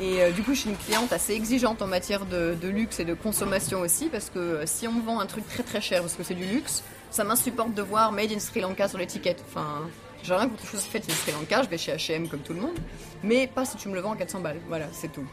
Et 0.00 0.22
euh, 0.22 0.30
du 0.32 0.42
coup, 0.42 0.54
je 0.54 0.60
suis 0.60 0.70
une 0.70 0.76
cliente 0.76 1.12
assez 1.12 1.32
exigeante 1.34 1.80
en 1.82 1.86
matière 1.86 2.24
de, 2.26 2.56
de 2.60 2.68
luxe 2.68 2.98
et 2.98 3.04
de 3.04 3.14
consommation 3.14 3.80
aussi, 3.80 4.08
parce 4.08 4.30
que 4.30 4.62
si 4.64 4.88
on 4.88 4.92
me 4.92 5.02
vend 5.02 5.20
un 5.20 5.26
truc 5.26 5.46
très 5.48 5.62
très 5.62 5.80
cher 5.80 6.00
parce 6.00 6.14
que 6.14 6.24
c'est 6.24 6.34
du 6.34 6.44
luxe, 6.44 6.82
ça 7.10 7.24
m'insupporte 7.24 7.74
de 7.74 7.82
voir 7.82 8.12
Made 8.12 8.32
in 8.32 8.38
Sri 8.38 8.60
Lanka 8.60 8.88
sur 8.88 8.98
l'étiquette. 8.98 9.42
Enfin, 9.48 9.82
j'ai 10.22 10.34
rien 10.34 10.48
contre 10.48 10.62
les 10.64 10.68
choses 10.70 10.82
faites 10.82 11.08
in 11.08 11.12
Sri 11.14 11.32
Lanka, 11.32 11.62
je 11.62 11.68
vais 11.68 11.78
chez 11.78 11.92
H&M 11.92 12.28
comme 12.28 12.40
tout 12.40 12.52
le 12.54 12.60
monde, 12.60 12.76
mais 13.22 13.46
pas 13.46 13.64
si 13.64 13.76
tu 13.76 13.88
me 13.88 13.94
le 13.94 14.00
vends 14.00 14.12
à 14.12 14.16
400 14.16 14.40
balles. 14.40 14.60
Voilà, 14.68 14.86
c'est 14.92 15.12
tout. 15.12 15.24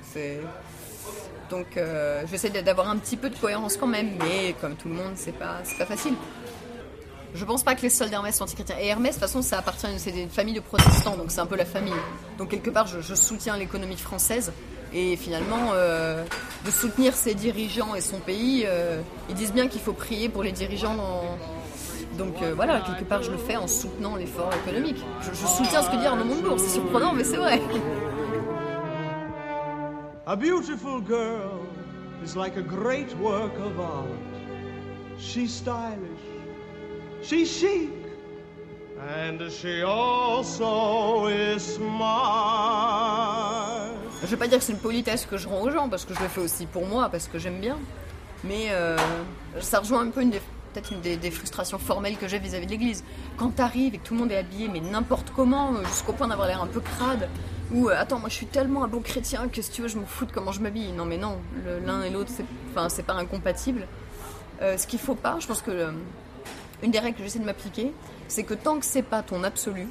Donc 1.50 1.78
euh, 1.78 2.24
j'essaie 2.30 2.50
d'avoir 2.50 2.90
un 2.90 2.98
petit 2.98 3.18
peu 3.18 3.30
de 3.30 3.36
cohérence 3.38 3.78
quand 3.78 3.88
même, 3.88 4.12
mais 4.20 4.56
comme 4.60 4.76
tout 4.76 4.88
le 4.90 4.96
monde, 4.96 5.14
c'est 5.16 5.32
pas, 5.38 5.62
pas 5.78 5.86
facile. 5.86 6.14
Je 7.36 7.44
pense 7.44 7.64
pas 7.64 7.76
que 7.76 7.82
les 7.82 7.90
soldes 7.90 8.12
d'Hermès 8.12 8.34
sont 8.36 8.46
anti-chrétiens. 8.46 8.78
Et 8.80 8.88
Hermès, 8.88 9.10
de 9.16 9.20
toute 9.20 9.28
façon, 9.30 9.42
ça 9.42 9.58
appartient, 9.60 9.88
c'est 9.98 10.12
une 10.12 10.30
famille 10.30 10.54
de 10.54 10.62
protestants, 10.62 11.18
donc 11.18 11.32
c'est 11.32 11.42
un 11.42 11.46
peu 11.46 11.58
la 11.58 11.66
famille. 11.66 11.94
Donc 12.38 12.50
quelque 12.50 12.70
part, 12.70 12.88
je, 12.88 13.02
je 13.02 13.14
soutiens 13.14 13.58
l'économie 13.58 13.98
française. 13.98 14.54
Et 14.94 15.18
finalement, 15.18 15.72
euh, 15.74 16.24
de 16.66 16.72
soutenir 16.72 17.14
ses 17.14 17.34
dirigeants 17.34 17.94
et 17.94 18.00
son 18.02 18.20
pays, 18.20 18.64
euh, 18.66 19.02
ils 19.28 19.36
disent 19.36 19.52
bien 19.52 19.68
qu'il 19.68 19.82
faut 19.82 19.92
prier 19.92 20.30
pour 20.30 20.44
les 20.44 20.54
dirigeants. 20.54 20.96
dans- 20.96 21.38
Donc 22.18 22.42
euh, 22.42 22.54
voilà, 22.56 22.82
quelque 22.82 23.04
part, 23.04 23.24
je 23.24 23.32
le 23.32 23.38
fais 23.38 23.56
en 23.56 23.68
soutenant 23.68 24.16
l'effort 24.16 24.52
économique. 24.66 25.04
Je, 25.22 25.32
je 25.32 25.46
soutiens 25.46 25.82
ce 25.82 25.90
que 25.90 25.98
dit 25.98 26.06
Arnaud 26.06 26.26
Montebourg. 26.26 26.60
C'est 26.60 26.70
surprenant, 26.70 27.14
mais 27.14 27.24
c'est 27.24 27.38
vrai. 27.38 27.62
A 30.28 30.36
beautiful 30.36 31.02
girl 31.02 31.68
is 32.24 32.36
like 32.36 32.58
a 32.58 32.62
great 32.62 33.16
work 33.20 33.54
of 33.60 33.80
art. 33.80 34.08
She's 35.20 35.54
stylish, 35.54 36.00
she's 37.22 37.48
chic, 37.48 37.92
and 39.00 39.40
she 39.52 39.84
also 39.84 41.28
is 41.28 41.60
smart. 41.60 42.96
Je 44.24 44.28
vais 44.28 44.38
pas 44.38 44.48
dire 44.48 44.58
que 44.58 44.64
c'est 44.64 44.74
une 44.74 44.80
politesse 44.80 45.28
que 45.28 45.38
je 45.38 45.48
rends 45.48 45.62
aux 45.62 45.70
gens, 45.70 45.90
parce 45.90 46.06
que 46.06 46.16
je 46.16 46.22
le 46.22 46.28
fais 46.28 46.42
aussi 46.42 46.66
pour 46.66 46.88
moi, 46.88 47.08
parce 47.10 47.28
que 47.28 47.38
j'aime 47.38 47.60
bien. 47.60 47.78
Mais 48.44 48.70
euh, 48.72 48.98
ça 49.60 49.80
rejoint 49.80 50.02
un 50.02 50.10
peu 50.10 50.22
une 50.22 50.32
des, 50.32 50.42
peut-être 50.76 50.92
une 50.92 51.00
des, 51.02 51.32
frustrations 51.32 51.78
formelles 51.78 52.18
que 52.18 52.28
j'ai 52.28 52.38
vis-à-vis 52.40 52.66
de 52.66 52.72
l'église. 52.72 53.04
Quand 53.38 53.50
t'arrives 53.50 53.96
et 53.96 53.98
que 53.98 54.04
tout 54.06 54.14
le 54.14 54.20
monde 54.20 54.32
est 54.32 54.38
habillé, 54.38 54.68
mais 54.68 54.82
n'importe 54.82 55.32
comment, 55.34 55.74
euh, 55.74 55.86
jusqu'au 55.86 56.12
point 56.14 56.28
d'avoir 56.28 56.48
l'air 56.48 56.62
un 56.62 56.68
peu 56.68 56.82
crade, 56.82 57.30
ou 57.72 57.90
euh, 57.90 57.96
attends, 57.98 58.20
moi 58.20 58.30
je 58.30 58.36
suis 58.36 58.46
tellement 58.46 58.84
un 58.84 58.88
bon 58.88 59.00
chrétien 59.00 59.48
que 59.48 59.62
si 59.62 59.72
tu 59.72 59.82
veux, 59.82 59.88
je 59.88 59.98
m'en 59.98 60.06
fous 60.06 60.26
de 60.26 60.32
comment 60.32 60.52
je 60.52 60.60
m'habille. 60.60 60.92
Non, 60.92 61.06
mais 61.06 61.18
non, 61.18 61.38
l'un 61.86 62.04
et 62.04 62.10
l'autre, 62.10 62.30
c'est 62.36 62.46
enfin, 62.72 62.90
c'est 62.90 63.04
pas 63.04 63.14
incompatible. 63.14 63.88
Euh, 64.62 64.78
ce 64.78 64.86
qu'il 64.86 65.00
faut 65.00 65.16
pas, 65.16 65.38
je 65.40 65.48
pense 65.48 65.62
que 65.62 65.94
une 66.84 66.92
des 66.92 67.00
règles 67.00 67.18
que 67.18 67.24
j'essaie 67.24 67.40
de 67.40 67.46
m'appliquer, 67.46 67.94
c'est 68.28 68.44
que 68.44 68.54
tant 68.54 68.80
que 68.80 68.86
c'est 68.86 69.02
pas 69.02 69.24
ton 69.24 69.44
absolu, 69.44 69.88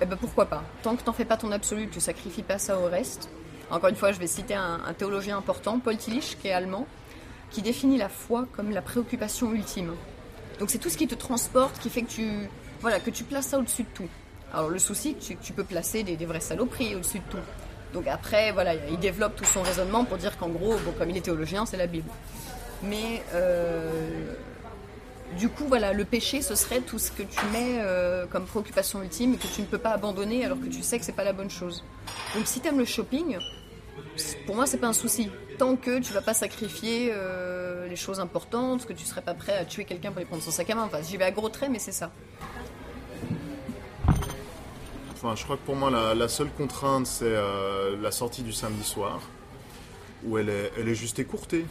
eh 0.00 0.06
ben 0.06 0.16
pourquoi 0.16 0.46
pas? 0.46 0.62
Tant 0.82 0.96
que 0.96 1.02
t'en 1.02 1.12
fais 1.12 1.24
pas 1.24 1.36
ton 1.36 1.52
absolu, 1.52 1.88
tu 1.90 2.00
sacrifies 2.00 2.42
pas 2.42 2.58
ça 2.58 2.78
au 2.78 2.86
reste. 2.86 3.28
Encore 3.70 3.90
une 3.90 3.96
fois, 3.96 4.12
je 4.12 4.18
vais 4.18 4.26
citer 4.26 4.54
un 4.54 4.94
théologien 4.96 5.36
important, 5.36 5.78
Paul 5.78 5.98
Tillich, 5.98 6.38
qui 6.40 6.48
est 6.48 6.52
allemand, 6.52 6.86
qui 7.50 7.62
définit 7.62 7.96
la 7.96 8.08
foi 8.08 8.46
comme 8.52 8.70
la 8.70 8.82
préoccupation 8.82 9.52
ultime. 9.52 9.94
Donc 10.58 10.70
c'est 10.70 10.78
tout 10.78 10.90
ce 10.90 10.96
qui 10.96 11.06
te 11.06 11.14
transporte, 11.14 11.78
qui 11.78 11.90
fait 11.90 12.02
que 12.02 12.10
tu, 12.10 12.28
voilà, 12.80 13.00
que 13.00 13.10
tu 13.10 13.24
places 13.24 13.48
ça 13.48 13.58
au-dessus 13.58 13.84
de 13.84 13.88
tout. 13.94 14.08
Alors 14.52 14.68
le 14.68 14.78
souci, 14.78 15.14
tu, 15.14 15.36
tu 15.36 15.52
peux 15.52 15.64
placer 15.64 16.02
des, 16.02 16.16
des 16.16 16.26
vraies 16.26 16.40
saloperies 16.40 16.94
au-dessus 16.94 17.18
de 17.18 17.30
tout. 17.30 17.44
Donc 17.94 18.06
après, 18.06 18.52
voilà, 18.52 18.74
il 18.74 18.98
développe 18.98 19.36
tout 19.36 19.44
son 19.44 19.62
raisonnement 19.62 20.04
pour 20.04 20.18
dire 20.18 20.36
qu'en 20.36 20.48
gros, 20.48 20.76
bon, 20.84 20.92
comme 20.98 21.10
il 21.10 21.16
est 21.16 21.22
théologien, 21.22 21.64
c'est 21.64 21.76
la 21.76 21.86
Bible. 21.86 22.10
Mais 22.82 23.22
euh, 23.34 24.34
du 25.38 25.48
coup, 25.48 25.64
voilà, 25.66 25.92
le 25.92 26.04
péché, 26.04 26.42
ce 26.42 26.54
serait 26.54 26.80
tout 26.80 26.98
ce 26.98 27.10
que 27.10 27.22
tu 27.22 27.44
mets 27.52 27.78
euh, 27.78 28.26
comme 28.26 28.44
préoccupation 28.44 29.02
ultime 29.02 29.34
et 29.34 29.36
que 29.36 29.46
tu 29.46 29.62
ne 29.62 29.66
peux 29.66 29.78
pas 29.78 29.90
abandonner 29.90 30.44
alors 30.44 30.60
que 30.60 30.66
tu 30.66 30.82
sais 30.82 30.98
que 30.98 31.04
c'est 31.04 31.12
pas 31.12 31.24
la 31.24 31.32
bonne 31.32 31.50
chose. 31.50 31.84
Donc 32.34 32.46
si 32.46 32.60
t'aimes 32.60 32.78
le 32.78 32.84
shopping, 32.84 33.38
pour 34.46 34.54
moi, 34.54 34.66
c'est 34.66 34.78
pas 34.78 34.88
un 34.88 34.92
souci. 34.92 35.30
Tant 35.58 35.76
que 35.76 35.98
tu 35.98 36.12
vas 36.12 36.20
pas 36.20 36.34
sacrifier 36.34 37.10
euh, 37.12 37.88
les 37.88 37.96
choses 37.96 38.20
importantes, 38.20 38.86
que 38.86 38.92
tu 38.92 39.04
serais 39.04 39.22
pas 39.22 39.34
prêt 39.34 39.56
à 39.56 39.64
tuer 39.64 39.84
quelqu'un 39.84 40.10
pour 40.10 40.20
lui 40.20 40.26
prendre 40.26 40.42
son 40.42 40.50
sac 40.50 40.70
à 40.70 40.74
main. 40.74 40.84
Enfin, 40.84 40.98
j'y 41.02 41.16
vais 41.16 41.24
à 41.24 41.30
gros 41.30 41.48
traits, 41.48 41.70
mais 41.70 41.78
c'est 41.78 41.92
ça. 41.92 42.10
Enfin, 45.12 45.34
je 45.34 45.44
crois 45.44 45.56
que 45.56 45.62
pour 45.62 45.74
moi, 45.74 45.90
la, 45.90 46.28
seule 46.28 46.50
contrainte, 46.56 47.06
c'est 47.06 47.24
euh, 47.26 47.96
la 48.00 48.12
sortie 48.12 48.42
du 48.42 48.52
samedi 48.52 48.84
soir, 48.84 49.20
où 50.24 50.38
elle 50.38 50.48
est, 50.48 50.94
juste 50.94 51.18
écourtée. 51.18 51.66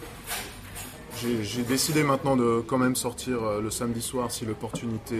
J'ai 1.42 1.64
décidé 1.64 2.04
maintenant 2.04 2.36
de 2.36 2.64
quand 2.68 2.78
même 2.78 2.96
sortir 2.96 3.44
euh, 3.44 3.62
le 3.62 3.72
samedi 3.72 4.02
soir 4.02 4.32
si 4.32 4.46
l'opportunité 4.46 5.16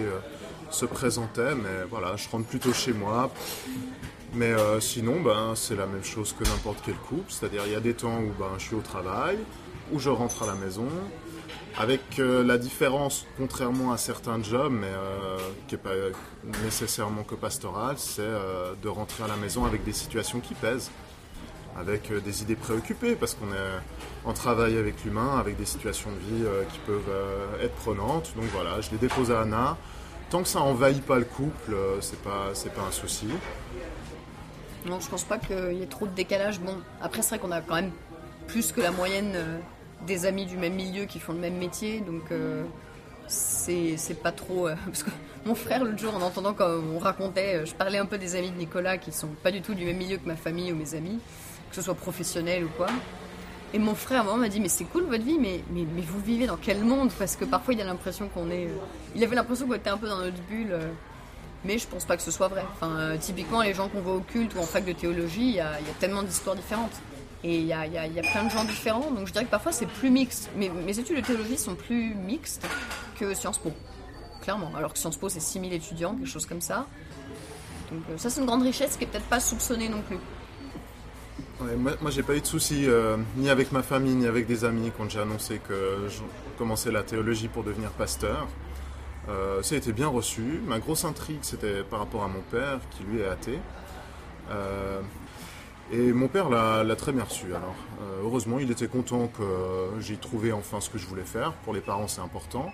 se 0.70 0.86
présentait, 0.86 1.56
mais 1.56 1.86
voilà, 1.90 2.18
je 2.18 2.28
rentre 2.30 2.46
plutôt 2.46 2.74
chez 2.74 2.92
moi. 2.92 3.32
Mais 4.34 4.52
euh, 4.52 4.80
sinon, 4.80 5.22
ben, 5.22 5.54
c'est 5.56 5.76
la 5.76 5.88
même 5.88 6.04
chose 6.04 6.36
que 6.38 6.44
n'importe 6.44 6.80
quel 6.86 6.96
couple, 6.96 7.30
c'est-à-dire 7.30 7.64
il 7.66 7.72
y 7.72 7.76
a 7.76 7.80
des 7.80 7.94
temps 7.94 8.20
où 8.20 8.32
ben, 8.38 8.52
je 8.58 8.64
suis 8.64 8.76
au 8.76 8.82
travail, 8.82 9.38
où 9.92 10.00
je 10.00 10.10
rentre 10.10 10.44
à 10.44 10.48
la 10.48 10.56
maison, 10.56 10.88
avec 11.78 12.20
euh, 12.20 12.44
la 12.44 12.58
différence, 12.58 13.26
contrairement 13.38 13.92
à 13.94 13.98
certains 13.98 14.42
jobs, 14.44 14.72
mais 14.72 14.88
euh, 14.88 15.38
qui 15.68 15.76
n'est 15.76 15.82
pas 15.82 15.94
nécessairement 16.64 17.24
que 17.24 17.36
pastoral, 17.36 17.96
c'est 17.98 18.28
de 18.82 18.90
rentrer 18.90 19.24
à 19.24 19.28
la 19.28 19.38
maison 19.38 19.66
avec 19.66 19.84
des 19.84 19.94
situations 19.94 20.40
qui 20.40 20.56
pèsent, 20.56 20.92
avec 21.78 22.12
des 22.12 22.42
idées 22.42 22.56
préoccupées, 22.56 23.16
parce 23.16 23.34
qu'on 23.34 23.48
est 23.48 24.26
en 24.26 24.34
travail 24.34 24.78
avec 24.78 25.06
l'humain, 25.06 25.38
avec 25.40 25.58
des 25.58 25.66
situations 25.66 26.10
de 26.12 26.36
vie 26.36 26.46
qui 26.72 26.80
peuvent 26.80 27.62
être 27.62 27.76
prenantes. 27.76 28.34
Donc 28.36 28.46
voilà, 28.52 28.82
je 28.82 28.92
les 28.92 28.98
dépose 28.98 29.32
à 29.32 29.42
Anna. 29.42 29.78
Tant 30.30 30.42
que 30.42 30.50
ça 30.50 30.60
envahit 30.60 31.04
pas 31.04 31.20
le 31.20 31.26
couple, 31.26 31.78
c'est 32.02 32.22
pas, 32.22 32.52
pas 32.76 32.82
un 32.88 32.92
souci. 32.92 33.28
Non, 34.88 35.02
je 35.02 35.10
pense 35.10 35.26
pas 35.26 35.38
qu'il 35.38 35.74
y 35.74 35.84
ait 35.84 35.88
trop 35.88 36.08
de 36.08 36.14
décalage. 36.14 36.62
Bon, 36.62 36.78
après, 37.02 37.22
c'est 37.22 37.36
vrai 37.36 37.40
qu'on 37.40 37.52
a 37.52 37.62
quand 37.62 37.76
même 37.76 37.92
plus 38.48 38.72
que 38.72 38.80
la 38.80 38.92
moyenne 38.92 39.34
euh, 39.36 39.60
des 40.06 40.26
amis 40.26 40.46
du 40.46 40.56
même 40.58 40.76
milieu 40.76 41.06
qui 41.06 41.20
font 41.20 41.34
le 41.34 41.40
même 41.40 41.58
métier, 41.58 42.00
donc 42.00 42.32
euh, 42.32 42.64
c'est 43.28 44.22
pas 44.24 44.32
trop. 44.32 44.68
euh, 44.68 44.76
parce 44.86 45.04
que 45.04 45.10
mon 45.46 45.56
frère, 45.56 45.84
l'autre 45.84 45.98
jour, 45.98 46.16
en 46.16 46.22
entendant 46.22 46.54
quand 46.54 46.70
on 46.96 47.00
racontait, 47.00 47.56
euh, 47.56 47.66
je 47.66 47.74
parlais 47.74 47.98
un 47.98 48.06
peu 48.06 48.18
des 48.18 48.36
amis 48.36 48.52
de 48.52 48.58
Nicolas 48.58 48.98
qui 48.98 49.12
sont 49.12 49.28
pas 49.44 49.52
du 49.52 49.62
tout 49.62 49.74
du 49.74 49.86
même 49.86 49.98
milieu 49.98 50.18
que 50.18 50.28
ma 50.28 50.38
famille 50.38 50.72
ou 50.72 50.76
mes 50.76 50.96
amis, 50.96 51.20
que 51.70 51.76
ce 51.76 51.82
soit 51.82 51.96
professionnel 51.96 52.64
ou 52.64 52.70
quoi. 52.78 52.88
Et 53.74 53.80
mon 53.80 53.96
frère, 53.96 54.30
à 54.30 54.38
m'a 54.38 54.48
dit 54.48 54.62
Mais 54.62 54.70
c'est 54.70 54.86
cool 54.86 55.04
votre 55.04 55.24
vie, 55.26 55.38
mais, 55.38 55.62
mais, 55.72 55.84
vous 56.02 56.22
vivez 56.22 56.48
dans 56.48 56.56
quel 56.56 56.80
monde? 56.80 57.12
Parce 57.20 57.36
que 57.36 57.44
parfois, 57.44 57.74
il 57.74 57.82
a 57.82 57.84
l'impression 57.84 58.30
qu'on 58.30 58.50
est. 58.50 58.70
Il 59.14 59.22
avait 59.26 59.36
l'impression 59.36 59.68
qu'on 59.68 59.74
était 59.74 59.90
un 59.90 59.98
peu 59.98 60.08
dans 60.08 60.20
notre 60.20 60.42
bulle. 60.50 60.74
Mais 61.66 61.78
je 61.78 61.88
pense 61.88 62.06
pas 62.06 62.18
que 62.18 62.24
ce 62.24 62.32
soit 62.32 62.48
vrai. 62.48 62.64
Enfin, 62.74 62.92
euh, 62.98 63.18
typiquement, 63.18 63.62
les 63.62 63.74
gens 63.74 63.90
qu'on 63.90 64.02
voit 64.02 64.16
au 64.16 64.22
culte 64.22 64.56
ou 64.56 64.60
en 64.60 64.64
fac 64.64 64.86
de 64.86 64.94
théologie, 64.94 65.50
il 65.50 65.56
y 65.56 65.60
a, 65.60 65.78
tellement 66.00 66.24
d'histoires 66.24 66.56
différentes. 66.56 66.94
Et 67.44 67.60
il 67.60 67.66
y 67.66 67.74
a, 67.74 67.86
plein 68.32 68.44
de 68.44 68.50
gens 68.50 68.64
différents. 68.64 69.12
Donc 69.12 69.28
je 69.28 69.32
dirais 69.32 69.46
que 69.46 69.52
parfois 69.52 69.72
c'est 69.72 69.86
plus 69.86 70.10
mixte. 70.10 70.50
Mais 70.56 70.70
mes 70.70 70.98
études 70.98 71.18
de 71.18 71.22
théologie 71.22 71.58
sont 71.58 71.76
plus 71.76 72.16
mixtes 72.16 72.66
que 73.20 73.34
Sciences 73.34 73.60
Po. 73.60 73.72
Clairement. 74.42 74.72
Alors 74.76 74.94
que 74.94 75.00
Sciences 75.00 75.18
Po, 75.18 75.30
c'est 75.30 75.40
6000 75.40 75.74
étudiants, 75.74 76.16
quelque 76.16 76.30
chose 76.30 76.46
comme 76.46 76.62
ça. 76.62 76.88
Donc 77.92 78.02
euh, 78.10 78.18
ça, 78.18 78.30
c'est 78.30 78.42
une 78.42 78.48
grande 78.48 78.64
richesse 78.64 78.98
qui 78.98 79.04
est 79.04 79.08
peut-être 79.08 79.26
pas 79.26 79.40
soupçonnée 79.40 79.90
non 79.90 80.02
plus. 80.02 80.18
Moi, 81.78 81.94
moi, 82.02 82.12
j'ai 82.12 82.22
pas 82.22 82.36
eu 82.36 82.42
de 82.42 82.46
soucis, 82.46 82.86
euh, 82.88 83.18
ni 83.36 83.50
avec 83.50 83.72
ma 83.72 83.82
famille, 83.82 84.14
ni 84.14 84.28
avec 84.28 84.46
des 84.46 84.64
amis, 84.64 84.92
quand 84.96 85.10
j'ai 85.10 85.20
annoncé 85.20 85.60
que 85.68 86.08
je 86.08 86.20
commençais 86.58 86.92
la 86.92 87.04
théologie 87.04 87.48
pour 87.48 87.64
devenir 87.64 87.90
pasteur. 87.92 88.48
Euh, 89.30 89.62
ça 89.62 89.76
a 89.76 89.78
été 89.78 89.92
bien 89.92 90.08
reçu. 90.08 90.62
Ma 90.66 90.80
grosse 90.80 91.04
intrigue, 91.06 91.40
c'était 91.42 91.84
par 91.84 92.00
rapport 92.00 92.24
à 92.24 92.28
mon 92.28 92.42
père, 92.42 92.80
qui 92.92 93.04
lui 93.04 93.20
est 93.22 93.28
athée. 93.28 93.60
Euh, 94.50 95.02
et 95.92 96.14
mon 96.14 96.28
père 96.28 96.50
l'a 96.50 96.96
très 96.96 97.12
bien 97.12 97.24
reçu. 97.24 97.48
Alors, 97.54 97.76
Euh, 98.02 98.22
heureusement, 98.24 98.60
il 98.60 98.70
était 98.72 98.88
content 98.88 99.28
que 99.28 99.44
j'ai 100.00 100.18
trouvé 100.18 100.52
enfin 100.54 100.80
ce 100.82 100.90
que 100.90 100.98
je 100.98 101.06
voulais 101.08 101.24
faire. 101.26 101.54
Pour 101.64 101.74
les 101.74 101.82
parents, 101.82 102.08
c'est 102.08 102.22
important. 102.22 102.72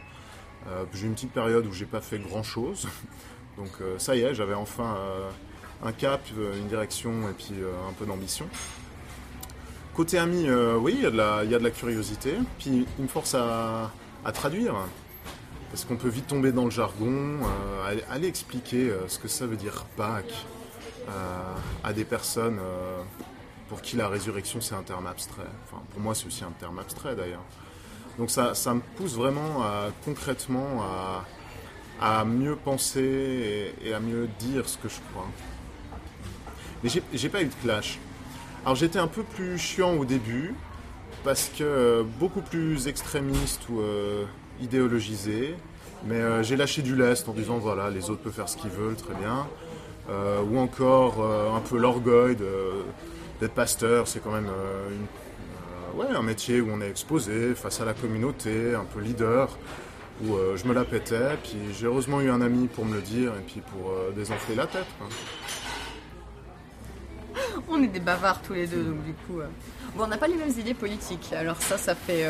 J'ai 0.93 1.03
eu 1.05 1.07
une 1.07 1.13
petite 1.13 1.33
période 1.33 1.65
où 1.65 1.73
j'ai 1.73 1.85
pas 1.85 2.01
fait 2.01 2.19
grand 2.19 2.43
chose. 2.43 2.87
Donc, 3.57 3.71
ça 3.97 4.15
y 4.15 4.21
est, 4.21 4.33
j'avais 4.33 4.53
enfin 4.53 4.95
un 5.83 5.91
cap, 5.91 6.21
une 6.57 6.67
direction 6.67 7.11
et 7.29 7.33
puis 7.33 7.53
un 7.89 7.93
peu 7.93 8.05
d'ambition. 8.05 8.47
Côté 9.95 10.17
ami, 10.17 10.47
oui, 10.79 10.93
il 10.97 11.03
y, 11.03 11.05
a 11.05 11.11
de 11.11 11.63
la- 11.63 11.71
curiosité. 11.71 12.35
Puis 12.59 12.85
il 12.97 13.03
me 13.03 13.07
force 13.09 13.35
à 13.35 13.91
traduire. 14.33 14.75
Parce 15.73 15.85
qu'on 15.85 15.95
peut 15.95 16.07
vite 16.09 16.27
tomber 16.27 16.51
dans 16.51 16.65
le 16.65 16.69
jargon, 16.69 17.09
euh, 17.09 17.89
aller, 17.89 18.03
aller 18.11 18.27
expliquer 18.27 18.91
euh, 18.91 19.07
ce 19.07 19.17
que 19.17 19.27
ça 19.27 19.47
veut 19.47 19.55
dire 19.55 19.85
Pâques 19.97 20.45
euh, 21.09 21.55
à 21.83 21.93
des 21.93 22.05
personnes 22.05 22.59
euh, 22.61 23.01
pour 23.69 23.81
qui 23.81 23.95
la 23.95 24.07
résurrection 24.07 24.61
c'est 24.61 24.75
un 24.75 24.83
terme 24.83 25.07
abstrait. 25.07 25.49
Enfin, 25.65 25.81
pour 25.89 25.99
moi 25.99 26.13
c'est 26.13 26.27
aussi 26.27 26.43
un 26.43 26.53
terme 26.59 26.77
abstrait 26.77 27.15
d'ailleurs. 27.15 27.41
Donc 28.19 28.29
ça, 28.29 28.53
ça 28.53 28.75
me 28.75 28.81
pousse 28.97 29.15
vraiment 29.15 29.63
concrètement 30.05 30.83
à, 31.99 32.23
mieux 32.23 32.55
penser 32.55 33.73
et, 33.83 33.93
à 33.95 33.99
mieux 33.99 34.29
dire 34.37 34.69
ce 34.69 34.77
que 34.77 34.87
je 34.89 34.99
crois. 35.11 35.25
Mais 36.83 36.89
j'ai- 37.15 37.29
pas 37.29 37.41
eu 37.41 37.47
de 37.47 37.53
clash. 37.63 37.97
Alors 38.63 38.75
j'étais 38.75 38.99
un 38.99 39.07
peu 39.07 39.23
plus 39.23 39.57
chiant 39.57 39.95
au 39.95 40.05
début, 40.05 40.53
parce 41.23 41.49
que 41.49 41.63
euh, 41.63 42.03
beaucoup 42.19 42.41
plus 42.41 42.87
extrémiste 42.87 43.67
ou 43.69 43.79
euh, 43.79 44.25
idéologisé, 44.61 45.55
mais 46.05 46.15
euh, 46.15 46.43
j'ai 46.43 46.55
lâché 46.55 46.81
du 46.81 46.95
lest 46.95 47.27
en 47.29 47.33
disant 47.33 47.57
voilà, 47.57 47.89
les 47.89 48.09
autres 48.09 48.21
peuvent 48.21 48.33
faire 48.33 48.49
ce 48.49 48.57
qu'ils 48.57 48.71
veulent, 48.71 48.95
très 48.95 49.13
bien. 49.15 49.47
Euh, 50.09 50.41
ou 50.41 50.59
encore 50.59 51.23
euh, 51.23 51.55
un 51.55 51.61
peu 51.61 51.77
l'orgueil 51.77 52.35
d'être 53.39 53.53
pasteur, 53.53 54.07
c'est 54.07 54.21
quand 54.21 54.31
même 54.31 54.49
un 56.15 56.21
métier 56.21 56.59
où 56.59 56.69
on 56.71 56.81
est 56.81 56.89
exposé 56.89 57.55
face 57.55 57.79
à 57.79 57.85
la 57.85 57.93
communauté, 57.93 58.75
un 58.75 58.83
peu 58.83 58.99
leader, 58.99 59.57
où 60.23 60.35
je 60.55 60.65
me 60.65 60.73
la 60.73 60.83
pétais, 60.83 61.37
puis 61.41 61.57
j'ai 61.77 61.85
heureusement 61.87 62.21
eu 62.21 62.29
un 62.29 62.41
ami 62.41 62.67
pour 62.67 62.85
me 62.85 62.95
le 62.95 63.01
dire 63.01 63.31
et 63.33 63.41
puis 63.45 63.61
pour 63.61 63.93
désenfler 64.15 64.55
la 64.55 64.67
tête. 64.67 64.85
On 67.69 67.81
est 67.81 67.87
des 67.87 67.99
bavards 67.99 68.41
tous 68.41 68.53
les 68.53 68.67
deux, 68.67 68.83
donc 68.83 69.03
du 69.03 69.13
coup. 69.13 69.39
Bon, 69.95 70.03
on 70.03 70.07
n'a 70.07 70.17
pas 70.17 70.27
les 70.27 70.35
mêmes 70.35 70.53
idées 70.57 70.73
politiques, 70.73 71.33
alors 71.33 71.61
ça, 71.61 71.77
ça 71.77 71.95
fait. 71.95 72.25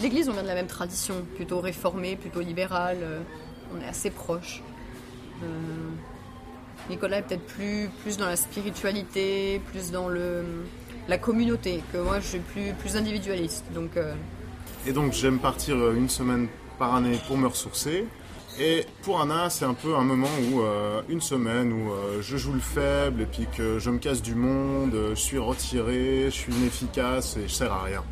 L'Église, 0.00 0.28
on 0.28 0.32
vient 0.32 0.42
de 0.42 0.48
la 0.48 0.54
même 0.54 0.66
tradition, 0.66 1.24
plutôt 1.36 1.60
réformée, 1.60 2.16
plutôt 2.16 2.40
libérale. 2.40 2.98
euh, 3.02 3.20
On 3.74 3.80
est 3.80 3.88
assez 3.88 4.10
proches. 4.10 4.62
Euh, 5.42 5.46
Nicolas 6.90 7.18
est 7.18 7.22
peut-être 7.22 7.46
plus, 7.46 7.88
plus 8.02 8.16
dans 8.16 8.26
la 8.26 8.36
spiritualité, 8.36 9.60
plus 9.70 9.90
dans 9.90 10.08
le 10.08 10.44
la 11.06 11.18
communauté, 11.18 11.82
que 11.92 11.98
moi 11.98 12.18
je 12.20 12.26
suis 12.26 12.38
plus, 12.38 12.72
plus 12.78 12.96
individualiste. 12.96 13.64
Donc 13.74 13.96
euh, 13.96 14.14
Et 14.86 14.92
donc 14.92 15.12
j'aime 15.12 15.38
partir 15.38 15.76
euh, 15.76 15.94
une 15.94 16.08
semaine 16.08 16.48
par 16.78 16.94
année 16.94 17.18
pour 17.26 17.36
me 17.36 17.46
ressourcer. 17.46 18.06
Et 18.58 18.86
pour 19.02 19.20
Anna, 19.20 19.50
c'est 19.50 19.64
un 19.64 19.74
peu 19.74 19.96
un 19.96 20.04
moment 20.04 20.28
où, 20.52 20.62
une 21.08 21.20
semaine 21.20 21.72
où 21.72 21.90
je 22.20 22.36
joue 22.36 22.52
le 22.52 22.60
faible 22.60 23.22
et 23.22 23.26
puis 23.26 23.48
que 23.56 23.80
je 23.80 23.90
me 23.90 23.98
casse 23.98 24.22
du 24.22 24.36
monde, 24.36 24.94
je 25.10 25.14
suis 25.16 25.38
retiré, 25.38 26.26
je 26.26 26.30
suis 26.30 26.52
inefficace 26.52 27.36
et 27.36 27.48
je 27.48 27.52
sers 27.52 27.72
à 27.72 27.82
rien. 27.82 28.04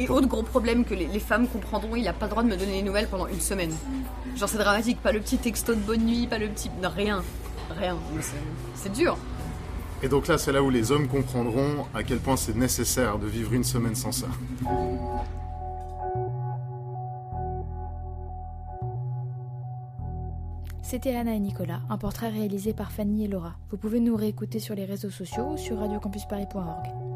Et 0.00 0.08
autre 0.08 0.26
gros 0.26 0.42
problème 0.42 0.86
que 0.86 0.94
les, 0.94 1.06
les 1.06 1.20
femmes 1.20 1.46
comprendront, 1.46 1.94
il 1.94 2.04
n'a 2.04 2.14
pas 2.14 2.24
le 2.24 2.30
droit 2.30 2.42
de 2.42 2.48
me 2.48 2.56
donner 2.56 2.78
des 2.78 2.82
nouvelles 2.82 3.06
pendant 3.06 3.26
une 3.26 3.38
semaine. 3.38 3.72
Genre 4.34 4.48
c'est 4.48 4.56
dramatique, 4.56 4.98
pas 5.02 5.12
le 5.12 5.20
petit 5.20 5.36
texto 5.36 5.74
de 5.74 5.80
bonne 5.80 6.06
nuit, 6.06 6.26
pas 6.26 6.38
le 6.38 6.48
petit... 6.48 6.70
non, 6.82 6.88
rien. 6.88 7.22
Rien. 7.78 7.98
C'est 8.74 8.92
dur. 8.92 9.18
Et 10.02 10.08
donc 10.08 10.26
là, 10.26 10.38
c'est 10.38 10.52
là 10.52 10.62
où 10.62 10.70
les 10.70 10.90
hommes 10.90 11.06
comprendront 11.06 11.84
à 11.94 12.02
quel 12.02 12.18
point 12.18 12.36
c'est 12.36 12.56
nécessaire 12.56 13.18
de 13.18 13.26
vivre 13.26 13.52
une 13.52 13.62
semaine 13.62 13.94
sans 13.94 14.12
ça. 14.12 14.26
C'était 20.82 21.14
Anna 21.14 21.34
et 21.34 21.40
Nicolas, 21.40 21.82
un 21.90 21.98
portrait 21.98 22.30
réalisé 22.30 22.72
par 22.72 22.90
Fanny 22.90 23.26
et 23.26 23.28
Laura. 23.28 23.54
Vous 23.70 23.76
pouvez 23.76 24.00
nous 24.00 24.16
réécouter 24.16 24.58
sur 24.58 24.74
les 24.74 24.86
réseaux 24.86 25.10
sociaux 25.10 25.50
ou 25.52 25.56
sur 25.58 25.78
radiocampusparis.org. 25.78 27.09